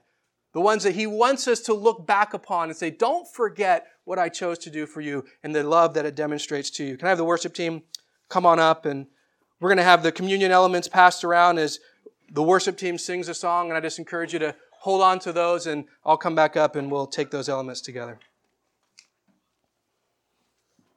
[0.54, 4.20] the ones that He wants us to look back upon and say, don't forget what
[4.20, 6.98] I chose to do for you and the love that it demonstrates to you.
[6.98, 7.84] Can I have the worship team
[8.30, 9.08] come on up and
[9.60, 11.80] we're going to have the communion elements passed around as
[12.32, 15.32] the worship team sings a song, and I just encourage you to hold on to
[15.32, 18.20] those, and I'll come back up and we'll take those elements together.